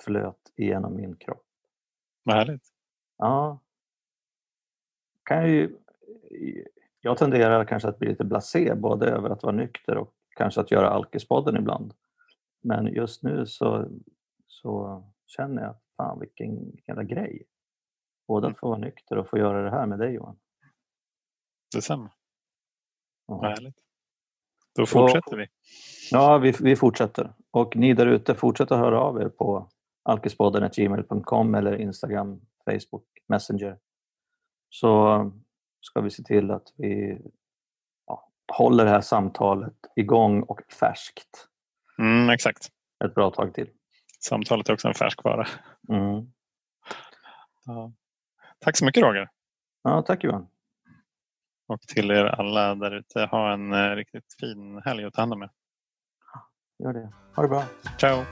[0.04, 1.46] flöt igenom min kropp.
[2.24, 2.64] Vad härligt.
[3.18, 3.60] Ja.
[5.24, 5.78] Kan ju,
[7.02, 10.72] jag tenderar kanske att bli lite blasé både över att vara nykter och kanske att
[10.72, 11.94] göra Alkispodden ibland.
[12.62, 13.88] Men just nu så,
[14.48, 17.44] så känner jag, fan vilken jävla grej.
[18.28, 18.60] Både att mm.
[18.60, 20.40] få vara nykter och få göra det här med dig Johan.
[21.76, 22.12] Detsamma.
[23.28, 23.42] Ja.
[23.42, 23.76] Härligt.
[24.76, 25.48] Då fortsätter vi.
[26.12, 27.34] Ja, vi, vi fortsätter.
[27.52, 29.70] Och ni där ute, fortsätt att höra av er på
[30.04, 33.78] alkispodden.gmail.com eller Instagram, Facebook, Messenger.
[34.70, 35.32] Så
[35.82, 37.22] ska vi se till att vi
[38.08, 41.48] ja, håller det här samtalet igång och färskt
[41.98, 42.70] Mm, exakt.
[43.06, 43.70] ett bra tag till.
[44.20, 45.48] Samtalet är också en färskvara.
[45.90, 46.32] Mm.
[47.66, 47.92] Ja.
[48.60, 49.30] Tack så mycket Roger.
[49.84, 50.48] Ja, tack Johan.
[51.68, 55.34] Och till er alla där ute, ha en eh, riktigt fin helg och ta hand
[55.34, 55.50] om er.
[56.84, 57.12] Gör det.
[57.36, 57.64] Ha det bra.
[58.00, 58.24] Ciao!